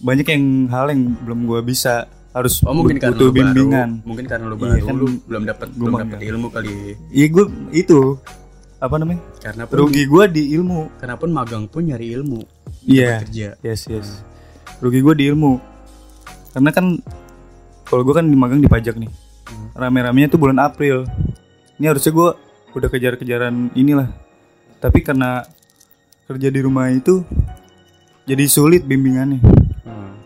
banyak 0.04 0.28
yang 0.30 0.44
hal 0.70 0.86
yang 0.92 1.02
belum 1.26 1.40
gue 1.48 1.60
bisa 1.66 2.06
harus 2.36 2.62
oh 2.62 2.76
mungkin 2.76 3.02
karena 3.02 3.18
butuh 3.18 3.30
baru 3.34 3.50
bimbingan. 3.50 3.90
mungkin 4.06 4.26
karena 4.30 4.46
lu 4.46 4.56
Iya, 4.56 4.62
baru 4.62 4.86
kan 4.86 4.96
lu 4.96 5.08
belum 5.26 5.44
dapat 5.48 5.68
belum 5.74 5.94
dapat 6.06 6.20
ilmu 6.22 6.48
kali. 6.54 6.74
Iya 7.10 7.26
gue 7.34 7.46
itu 7.74 8.00
apa 8.78 8.96
namanya? 9.02 9.22
Karena 9.42 9.64
pun 9.66 9.76
rugi 9.82 10.04
gue 10.06 10.24
di 10.30 10.44
ilmu. 10.54 10.82
Karena 11.02 11.16
pun 11.18 11.30
magang 11.34 11.66
pun 11.66 11.82
nyari 11.82 12.14
ilmu 12.14 12.46
iya. 12.86 13.26
kerja. 13.26 13.58
Yes 13.66 13.90
yes. 13.90 14.22
Rugi 14.78 15.02
gue 15.02 15.14
di 15.18 15.24
ilmu. 15.34 15.58
Karena 16.54 16.70
kan 16.70 17.02
kalau 17.90 18.06
gue 18.06 18.14
kan 18.14 18.28
di 18.30 18.38
magang 18.38 18.62
di 18.62 18.70
pajak 18.70 19.02
nih. 19.02 19.10
Rame-ramenya 19.74 20.30
tuh 20.30 20.38
bulan 20.42 20.62
April. 20.62 21.10
Ini 21.82 21.90
harusnya 21.90 22.14
gue 22.14 22.30
udah 22.78 22.90
kejar-kejaran 22.94 23.74
inilah. 23.74 24.14
Tapi 24.78 25.02
karena 25.02 25.42
kerja 26.28 26.52
di 26.52 26.60
rumah 26.60 26.92
itu 26.92 27.24
jadi 28.28 28.44
sulit 28.52 28.84
bimbingannya. 28.84 29.40
Hmm. 29.88 30.20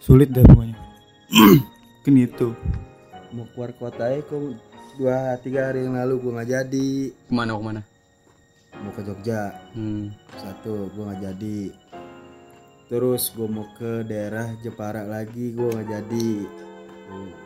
sulit 0.00 0.32
dah 0.32 0.40
pokoknya. 0.48 0.76
Mungkin 2.00 2.14
itu. 2.16 2.48
Mau 3.36 3.44
keluar 3.52 3.76
kota 3.76 4.08
ya 4.08 4.24
kok 4.24 4.56
dua 4.96 5.36
tiga 5.44 5.68
hari 5.68 5.84
yang 5.84 6.00
lalu 6.00 6.24
gue 6.24 6.32
nggak 6.32 6.48
jadi. 6.48 6.88
Ke 7.28 7.32
mana 7.36 7.52
ke 7.52 7.64
mana? 7.68 7.82
Mau 8.80 8.92
ke 8.96 9.04
Jogja. 9.04 9.52
Hmm. 9.76 10.16
satu 10.40 10.88
gue 10.96 11.04
nggak 11.04 11.20
jadi. 11.20 11.60
Terus 12.88 13.22
gue 13.36 13.48
mau 13.52 13.68
ke 13.76 14.08
daerah 14.08 14.56
Jepara 14.64 15.04
lagi 15.04 15.52
gue 15.52 15.68
nggak 15.68 15.88
jadi. 16.00 16.30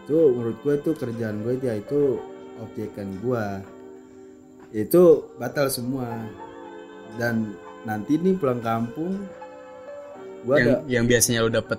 Itu 0.07 0.19
menurut 0.31 0.63
gue 0.63 0.75
tuh 0.79 0.95
kerjaan 0.95 1.43
gue 1.43 1.59
ya 1.59 1.75
itu 1.75 2.23
objekan 2.63 3.19
gue 3.19 3.45
itu 4.71 5.27
batal 5.43 5.67
semua. 5.67 6.23
Dan 7.19 7.66
nanti 7.87 8.19
nih 8.19 8.35
pulang 8.35 8.59
kampung 8.59 9.15
gue 10.43 10.55
yang 10.55 10.69
ada 10.69 10.83
yang 10.87 11.05
biasanya 11.05 11.39
lu 11.41 11.51
dapat 11.51 11.79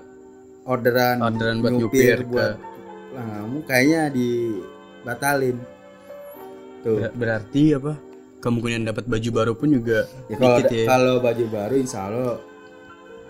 orderan 0.64 1.20
Orderan 1.20 1.56
buat 1.58 1.72
nyupir 1.74 2.18
ke- 2.18 2.26
buat 2.26 2.52
pulang 3.08 3.28
kampung 3.30 3.62
kayaknya 3.62 4.02
dibatalin. 4.08 5.56
Tuh. 6.78 6.96
Ber- 6.98 7.14
berarti 7.14 7.62
apa? 7.74 7.92
Kemungkinan 8.38 8.86
dapat 8.86 9.04
baju 9.04 9.28
baru 9.32 9.52
pun 9.52 9.68
juga 9.68 10.06
Ya, 10.26 10.36
kalau 10.36 10.56
dikit 10.56 10.70
ya? 10.70 10.84
kalau 10.86 11.14
baju 11.18 11.44
baru 11.48 11.74
insya 11.76 12.00
Allah 12.06 12.36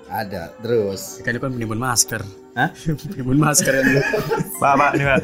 ada 0.06 0.42
terus. 0.58 1.20
kan 1.20 1.30
itu 1.30 1.40
kan 1.40 1.50
penimbun 1.50 1.78
masker. 1.78 2.22
Hah? 2.54 2.70
penimbun 3.06 3.38
masker. 3.38 3.72
Kan 3.72 3.86
pak 4.58 4.72
pak 4.74 4.90
nih 4.92 5.04
pak. 5.06 5.20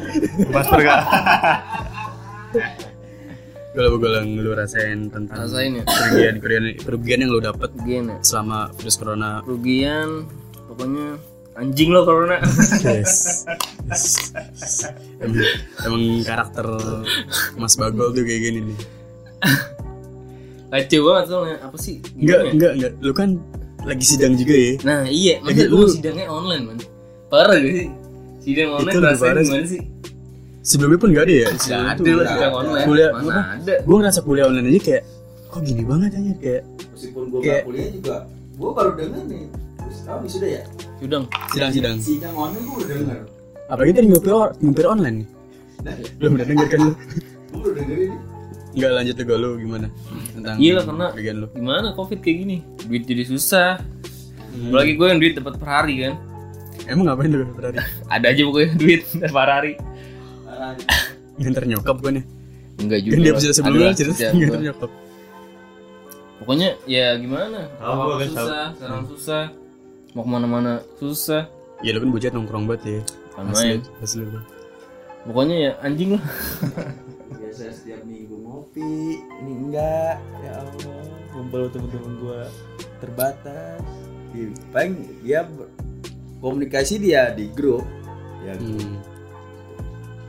Masker 0.49 0.79
gak 0.81 1.01
kalau 3.75 3.99
gue 3.99 4.07
yang 4.09 4.29
lu 4.37 4.53
rasain 4.53 5.11
tentang 5.11 5.35
Rasain 5.37 5.71
ya? 5.73 5.83
kerugian 5.85 6.35
kerugian 6.39 6.65
kerugian 6.79 7.19
yang 7.19 7.31
lu 7.31 7.41
dapat 7.41 7.69
Kerugian 7.73 8.05
ya. 8.09 8.17
selama 8.23 8.59
virus 8.73 8.97
corona 8.97 9.43
Kerugian 9.43 10.09
pokoknya 10.65 11.07
anjing 11.55 11.91
lo 11.91 12.03
corona. 12.03 12.39
yes, 12.83 13.43
emang, 15.19 15.47
emang 15.83 16.03
karakter 16.23 16.67
Mas 17.55 17.75
Bagol 17.75 18.11
tuh 18.11 18.23
kayak 18.23 18.43
gini 18.43 18.61
nih 18.65 18.79
Kacau 20.67 21.01
banget 21.05 21.25
soalnya 21.29 21.57
apa 21.61 21.77
sih? 21.77 22.03
enggak 22.15 22.19
Gimana 22.37 22.43
ya? 22.43 22.53
enggak 22.53 22.73
enggak 22.75 22.93
lu 23.01 23.13
kan 23.13 23.29
lagi 23.85 24.05
sidang 24.05 24.35
juga 24.35 24.55
ya 24.55 24.73
Nah 24.83 25.01
iya, 25.05 25.35
masa 25.39 25.63
lu- 25.65 25.87
sidangnya 25.89 26.27
online 26.27 26.65
man 26.65 26.79
Parah 27.27 27.55
gak 27.55 27.73
sih? 27.73 27.89
Sidang 28.41 28.71
online 28.73 28.95
parah 29.17 29.43
sih. 29.43 29.47
gimana 29.47 29.67
sih? 29.67 29.83
Sebelumnya 30.65 30.97
pun 30.97 31.11
gak 31.13 31.25
ada 31.25 31.35
ya 31.37 31.49
Gak 31.53 31.83
ada 31.95 32.11
lah 32.11 32.25
sidang 32.27 32.55
online 32.57 32.85
kuliah 32.85 33.11
Mana 33.13 33.43
ada 33.53 33.75
gue 33.79 33.95
ngerasa 33.95 34.21
kuliah 34.21 34.45
online 34.45 34.67
aja 34.67 34.81
kayak 34.83 35.03
kok 35.47 35.61
gini 35.61 35.83
banget 35.85 36.11
aja 36.15 36.33
kayak 36.37 36.63
Meskipun 36.91 37.25
gue 37.29 37.41
Kayak- 37.41 37.65
kuliah 37.65 37.89
juga, 37.91 38.17
gue 38.55 38.71
baru 38.71 38.91
dengar 38.95 39.23
nih. 39.25 39.45
Terus 39.77 39.99
kamu 40.01 40.25
sudah 40.27 40.49
ya? 40.49 40.63
Udang. 40.99 41.25
Sidang 41.51 41.71
sidang. 41.71 41.97
sidang 41.99 42.35
online 42.35 42.65
gue 42.65 42.77
udah 42.77 42.89
denger 42.89 43.19
Apalagi 43.67 43.93
tadi 43.93 44.07
ngupir 44.09 44.33
or- 44.33 44.55
ngupir 44.59 44.87
online 44.87 45.17
nih. 45.17 45.29
Belum 46.17 46.33
udah 46.35 46.47
denger 46.47 46.67
kan 46.67 46.79
lu? 46.81 46.93
gue 46.95 47.61
udah 47.63 47.75
denger 47.77 47.99
ini 48.01 48.17
Enggak 48.75 48.91
lanjut 48.91 49.15
juga 49.17 49.35
lu 49.37 49.51
gimana? 49.57 49.87
Tentang 50.33 50.57
Iya 50.57 50.73
lah 50.75 50.85
karena 50.85 51.07
bagian 51.13 51.37
lu. 51.37 51.47
gimana 51.53 51.87
covid 51.93 52.19
kayak 52.19 52.37
gini 52.41 52.57
duit 52.83 53.05
jadi 53.05 53.23
susah 53.25 53.79
apalagi 54.57 54.93
gue 54.95 55.07
yang 55.07 55.19
duit 55.19 55.35
dapat 55.35 55.55
per 55.55 55.69
hari 55.69 55.95
kan 56.01 56.15
Emang 56.85 57.05
ngapain 57.07 57.27
lu 57.29 57.47
berarti? 57.49 57.79
ada 58.15 58.27
aja 58.27 58.43
pokoknya 58.43 58.71
duit 58.75 59.03
per 59.35 59.49
hari 59.49 59.73
Nganter 61.41 61.65
nyokap 61.67 61.97
kan 61.99 62.15
ya? 62.15 62.25
enggak 62.75 63.01
juga 63.01 63.13
Kan 63.13 63.19
dia 63.19 63.25
lah. 63.25 63.35
episode 63.37 63.55
sebelumnya 63.55 63.95
cerita 63.95 64.27
nganter 64.31 64.61
nyokap. 64.63 64.91
pokoknya 66.37 66.69
ya 66.85 67.07
gimana 67.17 67.61
kan, 67.73 68.27
susah 68.27 68.67
sekarang 68.75 69.03
susah 69.07 69.43
mau 70.13 70.23
ke 70.23 70.29
mana-mana 70.29 70.73
susah 70.97 71.43
Ya 71.81 71.91
lu 71.91 72.01
kan 72.01 72.11
bocah 72.11 72.31
nongkrong 72.31 72.65
banget 72.65 72.83
ya. 72.85 73.01
Asli, 73.37 73.77
main. 73.77 73.81
asli 74.01 74.23
lu. 74.23 74.41
pokoknya 75.25 75.57
ya 75.57 75.71
anjing 75.81 76.11
lah 76.15 76.25
biasa 77.33 77.63
setiap 77.73 78.01
minggu 78.03 78.35
ngopi 78.37 78.91
ini 79.21 79.53
enggak 79.61 80.15
ya 80.41 80.53
Allah 80.57 81.03
ngumpul 81.31 81.63
temen-temen 81.69 82.13
gue 82.19 82.41
terbatas 82.99 83.83
Di- 84.31 84.55
paling 84.69 84.93
dia 85.21 85.47
komunikasi 86.39 86.99
dia 86.99 87.31
di 87.31 87.47
grup 87.49 87.87
ya 88.43 88.55
Hmm. 88.55 88.99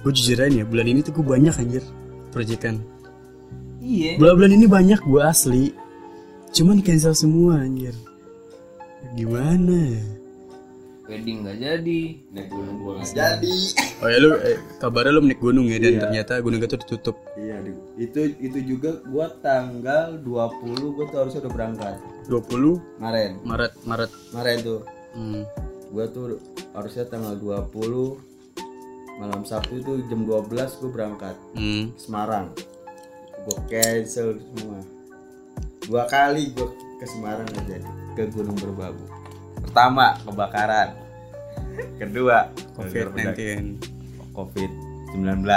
Gue 0.06 0.14
jujur 0.14 0.38
aja 0.38 0.46
nih 0.48 0.62
ya, 0.62 0.66
bulan 0.66 0.86
ini 0.86 1.00
tuh 1.02 1.12
gue 1.12 1.26
banyak 1.26 1.56
anjir 1.56 1.82
proyekan. 2.30 2.78
iya 3.82 4.16
Bulan-bulan 4.16 4.54
ini 4.54 4.66
banyak 4.66 5.02
gue 5.02 5.18
asli. 5.20 5.74
Cuman 6.52 6.80
cancel 6.80 7.12
semua 7.12 7.58
anjir. 7.58 7.98
Gimana 9.14 9.74
ya? 9.74 10.06
wedding 11.06 11.46
nggak 11.46 11.62
jadi 11.62 12.02
naik 12.34 12.50
gunung 12.50 12.82
gue 12.82 12.92
nggak 12.98 13.14
jadi 13.14 13.58
Oh 14.02 14.10
ya 14.10 14.18
lu 14.18 14.30
eh, 14.42 14.58
kabarnya 14.82 15.14
lu 15.14 15.22
naik 15.22 15.38
gunung 15.38 15.70
ya 15.70 15.78
dan 15.78 15.92
Iya. 15.92 16.02
ternyata 16.02 16.34
gunung 16.42 16.58
itu 16.60 16.78
ditutup. 16.82 17.16
iya 17.38 17.62
itu 17.96 18.20
itu 18.42 18.58
juga 18.66 19.06
gua 19.06 19.30
tanggal 19.38 20.18
20 20.18 20.26
gua 20.98 21.06
tuh 21.06 21.18
harusnya 21.22 21.46
udah 21.46 21.54
berangkat 21.54 21.96
20 22.26 22.82
kemarin 22.98 23.32
Maret 23.46 23.72
Maret. 23.86 24.12
kemarin 24.34 24.58
tuh 24.66 24.80
Hmm. 25.14 25.44
gua 25.94 26.06
tuh 26.10 26.42
harusnya 26.74 27.06
tanggal 27.06 27.38
20 27.38 28.18
malam 29.16 29.48
Sabtu 29.48 29.80
itu 29.80 30.04
jam 30.12 30.28
12 30.28 30.80
gua 30.82 30.90
berangkat. 30.92 31.36
Hmm. 31.56 31.92
Semarang. 31.96 32.52
Gua 33.48 33.58
cancel 33.70 34.40
semua. 34.40 34.80
Dua 35.86 36.04
kali 36.10 36.52
gua 36.56 36.70
ke 37.00 37.06
Semarang 37.08 37.48
aja 37.48 37.78
ke 38.16 38.24
Gunung 38.32 38.58
Berbabu. 38.60 39.06
Pertama 39.64 40.20
kebakaran. 40.24 40.96
Kedua 42.00 42.52
COVID-19. 42.80 43.80
COVID 44.36 44.72
19 45.16 45.48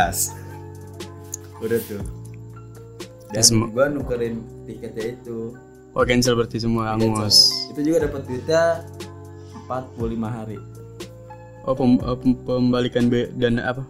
udah 1.59 1.81
tuh. 1.83 2.03
Dan 3.35 3.45
gua 3.75 3.91
nukerin 3.91 4.47
tiketnya 4.65 5.19
itu. 5.19 5.59
Oh 5.99 6.07
cancel 6.07 6.39
berarti 6.39 6.63
semua 6.63 6.95
angus. 6.95 7.51
itu 7.75 7.81
juga 7.83 8.07
dapat 8.07 8.23
duitnya 8.31 8.87
45 9.67 10.31
hari 10.31 10.59
Oh 11.69 11.77
pem, 11.77 12.01
eh, 12.01 12.17
pem- 12.17 12.39
pembalikan 12.49 13.13
be 13.13 13.29
dan 13.37 13.61
apa? 13.61 13.85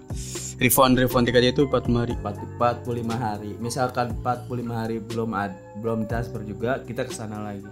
Refund 0.58 0.98
refund 0.98 1.30
tiketnya 1.30 1.54
itu 1.54 1.70
4 1.70 1.86
hari. 1.94 2.18
40 2.18 2.58
45 2.58 3.14
hari 3.14 3.54
misalkan 3.62 4.10
45 4.18 4.74
hari 4.74 4.98
belum 4.98 5.30
ad, 5.30 5.54
belum 5.78 6.10
transfer 6.10 6.42
juga 6.42 6.82
kita 6.82 7.06
ke 7.06 7.14
sana 7.14 7.38
lagi 7.46 7.62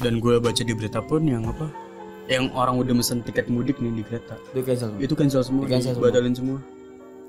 Dan 0.00 0.16
gue 0.16 0.40
baca 0.40 0.62
di 0.64 0.72
berita 0.72 1.04
pun 1.04 1.28
yang 1.28 1.44
apa? 1.44 1.68
Yang 2.24 2.48
orang 2.56 2.80
udah 2.80 2.94
mesen 2.96 3.20
tiket 3.20 3.52
mudik 3.52 3.76
nih 3.84 3.92
di 3.92 4.02
kereta. 4.08 4.40
itu 4.56 4.64
cancel 4.64 4.88
Itu 4.96 5.12
cancel 5.12 5.42
semua, 5.44 5.68
cancel 5.68 5.92
semua. 5.92 6.08
batalin 6.08 6.32
semua. 6.32 6.58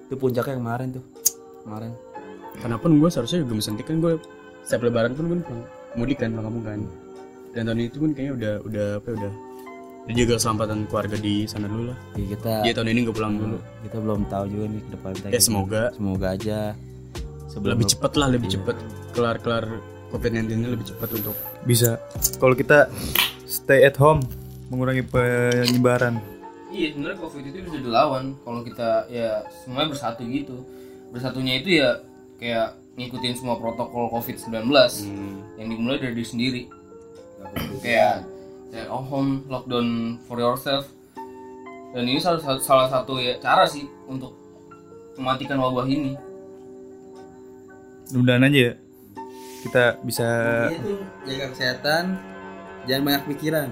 itu 0.04 0.16
puncaknya 0.16 0.56
kemarin 0.60 0.88
tuh 0.96 1.04
kemarin 1.66 1.92
Karena 2.64 2.78
pun 2.80 2.92
gue 2.96 3.10
seharusnya 3.12 3.44
juga 3.44 3.54
mesen 3.60 3.76
tiket 3.76 3.96
gue 4.00 4.14
setiap 4.64 4.88
lebaran 4.88 5.12
pun 5.20 5.26
gue 5.28 5.40
mudik 6.00 6.24
kan 6.24 6.32
pulang 6.32 6.48
kampung 6.48 6.64
kan. 6.64 6.80
Dan 7.52 7.62
tahun 7.68 7.80
itu 7.84 7.98
pun 8.00 8.10
kayaknya 8.16 8.34
udah 8.40 8.54
udah 8.64 8.88
apa 9.04 9.08
ya, 9.12 9.16
udah 9.20 9.32
udah 10.04 10.14
jaga 10.14 10.34
keselamatan 10.36 10.78
keluarga 10.92 11.16
di 11.16 11.48
sana 11.48 11.66
dulu 11.66 11.96
lah. 11.96 11.98
ya, 12.14 12.26
kita 12.36 12.54
Dia 12.62 12.74
tahun 12.76 12.88
ini 12.92 13.00
gak 13.08 13.16
pulang 13.16 13.34
dulu. 13.40 13.58
kita 13.82 13.98
belum 14.04 14.22
tahu 14.28 14.44
juga 14.52 14.66
nih 14.68 14.82
ke 14.84 14.90
depan 14.92 15.10
kita 15.16 15.28
Ya 15.32 15.40
semoga 15.40 15.82
semoga 15.96 16.28
aja 16.36 16.58
sebelum 17.48 17.72
lebih 17.80 17.88
cepet 17.88 18.12
lah 18.20 18.28
lebih 18.28 18.50
cepet 18.52 18.76
kelar 19.14 19.38
kelar 19.40 19.66
COVID-19 20.12 20.46
ini 20.52 20.68
lebih 20.70 20.86
cepat 20.86 21.10
untuk 21.16 21.34
Bisa. 21.64 21.98
Kalau 22.38 22.54
kita 22.54 22.92
stay 23.48 23.82
at 23.82 23.96
home, 23.96 24.22
mengurangi 24.68 25.02
penyebaran. 25.02 26.20
Iya 26.70 26.92
sebenarnya 26.92 27.18
covid 27.18 27.44
itu 27.46 27.58
bisa 27.64 27.78
dilawan 27.80 28.34
kalau 28.42 28.62
kita 28.62 29.06
ya 29.08 29.42
semuanya 29.62 29.94
bersatu 29.94 30.22
gitu. 30.26 30.66
Bersatunya 31.10 31.62
itu 31.62 31.80
ya 31.80 32.02
kayak 32.38 32.68
ngikutin 32.94 33.34
semua 33.38 33.58
protokol 33.58 34.10
covid 34.10 34.38
19 34.38 34.70
yang 35.56 35.68
dimulai 35.70 35.98
dari 35.98 36.14
diri 36.14 36.28
sendiri. 36.28 36.62
Kayak 37.80 38.26
stay 38.74 38.82
at 38.82 38.90
home, 38.90 39.46
lockdown 39.46 39.90
for 40.26 40.42
yourself. 40.42 40.90
Dan 41.94 42.10
ini 42.10 42.18
salah, 42.18 42.42
satu- 42.42 42.58
salah 42.60 42.90
satu 42.90 43.22
ya 43.22 43.38
cara 43.38 43.70
sih 43.70 43.86
untuk 44.10 44.34
mematikan 45.14 45.62
wabah 45.62 45.86
ini. 45.86 46.18
Mudah-mudahan 48.10 48.50
aja 48.50 48.60
ya. 48.64 48.74
Kita 49.62 49.84
bisa 50.02 50.28
itu 50.74 50.98
jaga 51.24 51.46
kesehatan 51.54 52.04
jangan 52.84 53.04
banyak 53.06 53.24
pikiran 53.30 53.70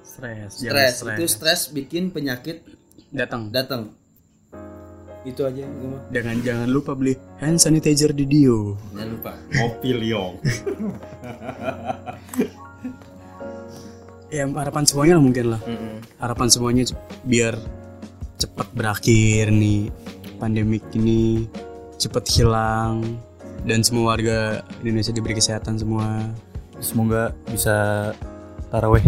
stres, 0.00 0.54
stres 0.54 1.02
itu 1.02 1.24
stres 1.26 1.60
bikin 1.66 2.14
penyakit 2.14 2.62
datang. 3.10 3.50
datang 3.50 3.90
itu 5.22 5.42
aja 5.42 5.62
gue 5.62 5.88
mah 5.88 6.02
Jangan 6.10 6.36
jangan 6.42 6.68
lupa 6.68 6.94
beli 6.94 7.18
hand 7.38 7.58
sanitizer 7.58 8.10
di 8.10 8.22
Dio. 8.22 8.78
jangan 8.94 9.08
lupa 9.10 9.32
ngopi 9.50 9.90
liong 9.96 10.38
Ya 14.32 14.48
harapan 14.48 14.88
semuanya 14.88 15.20
lah 15.20 15.22
mungkin 15.22 15.44
lah. 15.52 15.60
Harapan 16.16 16.48
semuanya 16.48 16.88
biar 17.22 17.60
cepat 18.40 18.68
berakhir 18.72 19.52
nih 19.52 19.92
pandemik 20.40 20.82
ini 20.96 21.46
cepat 22.00 22.24
hilang 22.32 23.20
dan 23.62 23.84
semua 23.84 24.16
warga 24.16 24.64
Indonesia 24.80 25.12
diberi 25.12 25.36
kesehatan 25.36 25.76
semua. 25.78 26.32
semoga 26.82 27.30
bisa 27.46 28.10
taraweh. 28.74 29.06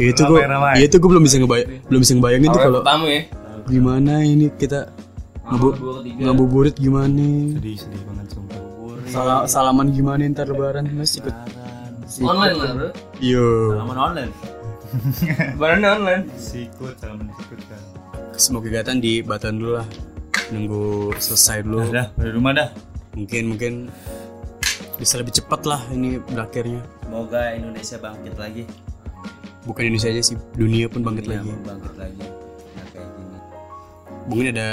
Ya, 0.00 0.16
itu 0.16 0.24
gue, 0.24 0.40
ya 0.40 0.80
itu 0.80 0.96
gue 0.96 1.10
belum 1.12 1.20
bisa 1.20 1.36
ngebayang, 1.36 1.68
belum 1.92 2.00
bisa 2.00 2.12
ngebayangin 2.16 2.48
tuh 2.48 2.62
kalau 2.64 2.80
ya. 3.04 3.20
gimana 3.68 4.24
ini 4.24 4.48
kita 4.48 4.88
ngabu 5.44 5.76
ngabuburit 6.16 6.72
gimana, 6.72 7.52
Sedih 7.52 7.76
sedih 7.76 8.00
banget 8.08 8.26
sumpah. 8.32 8.60
Sala- 9.12 9.44
salaman 9.44 9.92
gimana 9.92 10.24
ntar 10.24 10.48
lebaran 10.48 10.88
mas 10.88 11.20
ikut, 11.20 11.36
Online 12.18 12.56
lah 12.56 12.70
bro. 12.74 12.88
yo, 13.22 13.46
Salaman 13.72 13.98
online. 13.98 14.32
Lebaran 15.54 15.82
online. 15.86 16.22
Sikut, 16.34 16.98
salaman 16.98 17.30
sikut 17.36 17.60
kan. 17.64 17.82
semua 18.34 18.58
kegiatan 18.58 18.98
dibatalkan 18.98 19.56
dulu 19.56 19.72
lah, 19.78 19.86
nunggu 20.48 20.82
selesai 21.14 21.62
dulu. 21.62 21.86
Dah, 21.88 22.10
dari 22.16 22.32
rumah 22.32 22.50
dah. 22.50 22.68
mungkin 23.10 23.42
mungkin 23.48 23.72
bisa 24.96 25.18
lebih 25.18 25.34
cepat 25.34 25.62
lah 25.64 25.82
ini 25.90 26.18
berakhirnya. 26.20 26.82
Semoga 27.04 27.52
Indonesia 27.52 27.96
bangkit 27.96 28.34
lagi. 28.34 28.64
Bukan 29.62 29.82
Indonesia 29.84 30.08
aja 30.08 30.22
sih 30.24 30.36
dunia 30.54 30.88
pun 30.88 31.04
bangkit 31.04 31.26
Dunia 31.26 31.38
lagi. 31.38 31.50
pun 31.52 31.62
bangkit 31.68 31.94
lagi. 31.94 32.24
Nah, 32.72 32.86
kayak 32.88 33.08
gini. 33.12 33.36
Mungkin 34.26 34.46
ada 34.50 34.70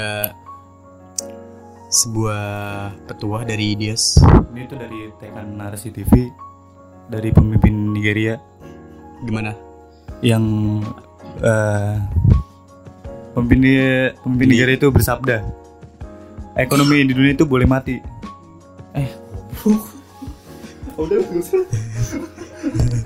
sebuah 1.88 2.42
petuah 3.06 3.42
dari 3.42 3.72
Dias. 3.74 4.16
Ini 4.50 4.64
tuh 4.66 4.78
dari 4.78 5.12
tekan 5.16 5.54
narasi 5.54 5.88
TV 5.90 6.28
dari 7.08 7.32
pemimpin 7.32 7.96
Nigeria? 7.96 8.36
Gimana? 9.24 9.56
Yang 10.20 10.44
eh 11.42 11.96
pemimpin 13.34 13.60
pemimpin 14.22 14.48
Nigeria 14.48 14.76
itu 14.76 14.88
bersabda 14.92 15.42
ekonomi 16.58 17.06
di 17.06 17.14
dunia 17.14 17.32
itu 17.32 17.46
boleh 17.46 17.66
mati. 17.66 17.96
Eh, 18.94 19.08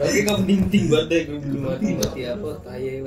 Tapi 0.00 0.24
kamu 0.24 0.42
penting 0.48 0.88
banget 0.88 1.06
deh 1.12 1.22
belum 1.44 1.60
mati 1.68 1.92
mati 1.92 2.20
apa? 2.24 2.50
Kaya 2.64 3.04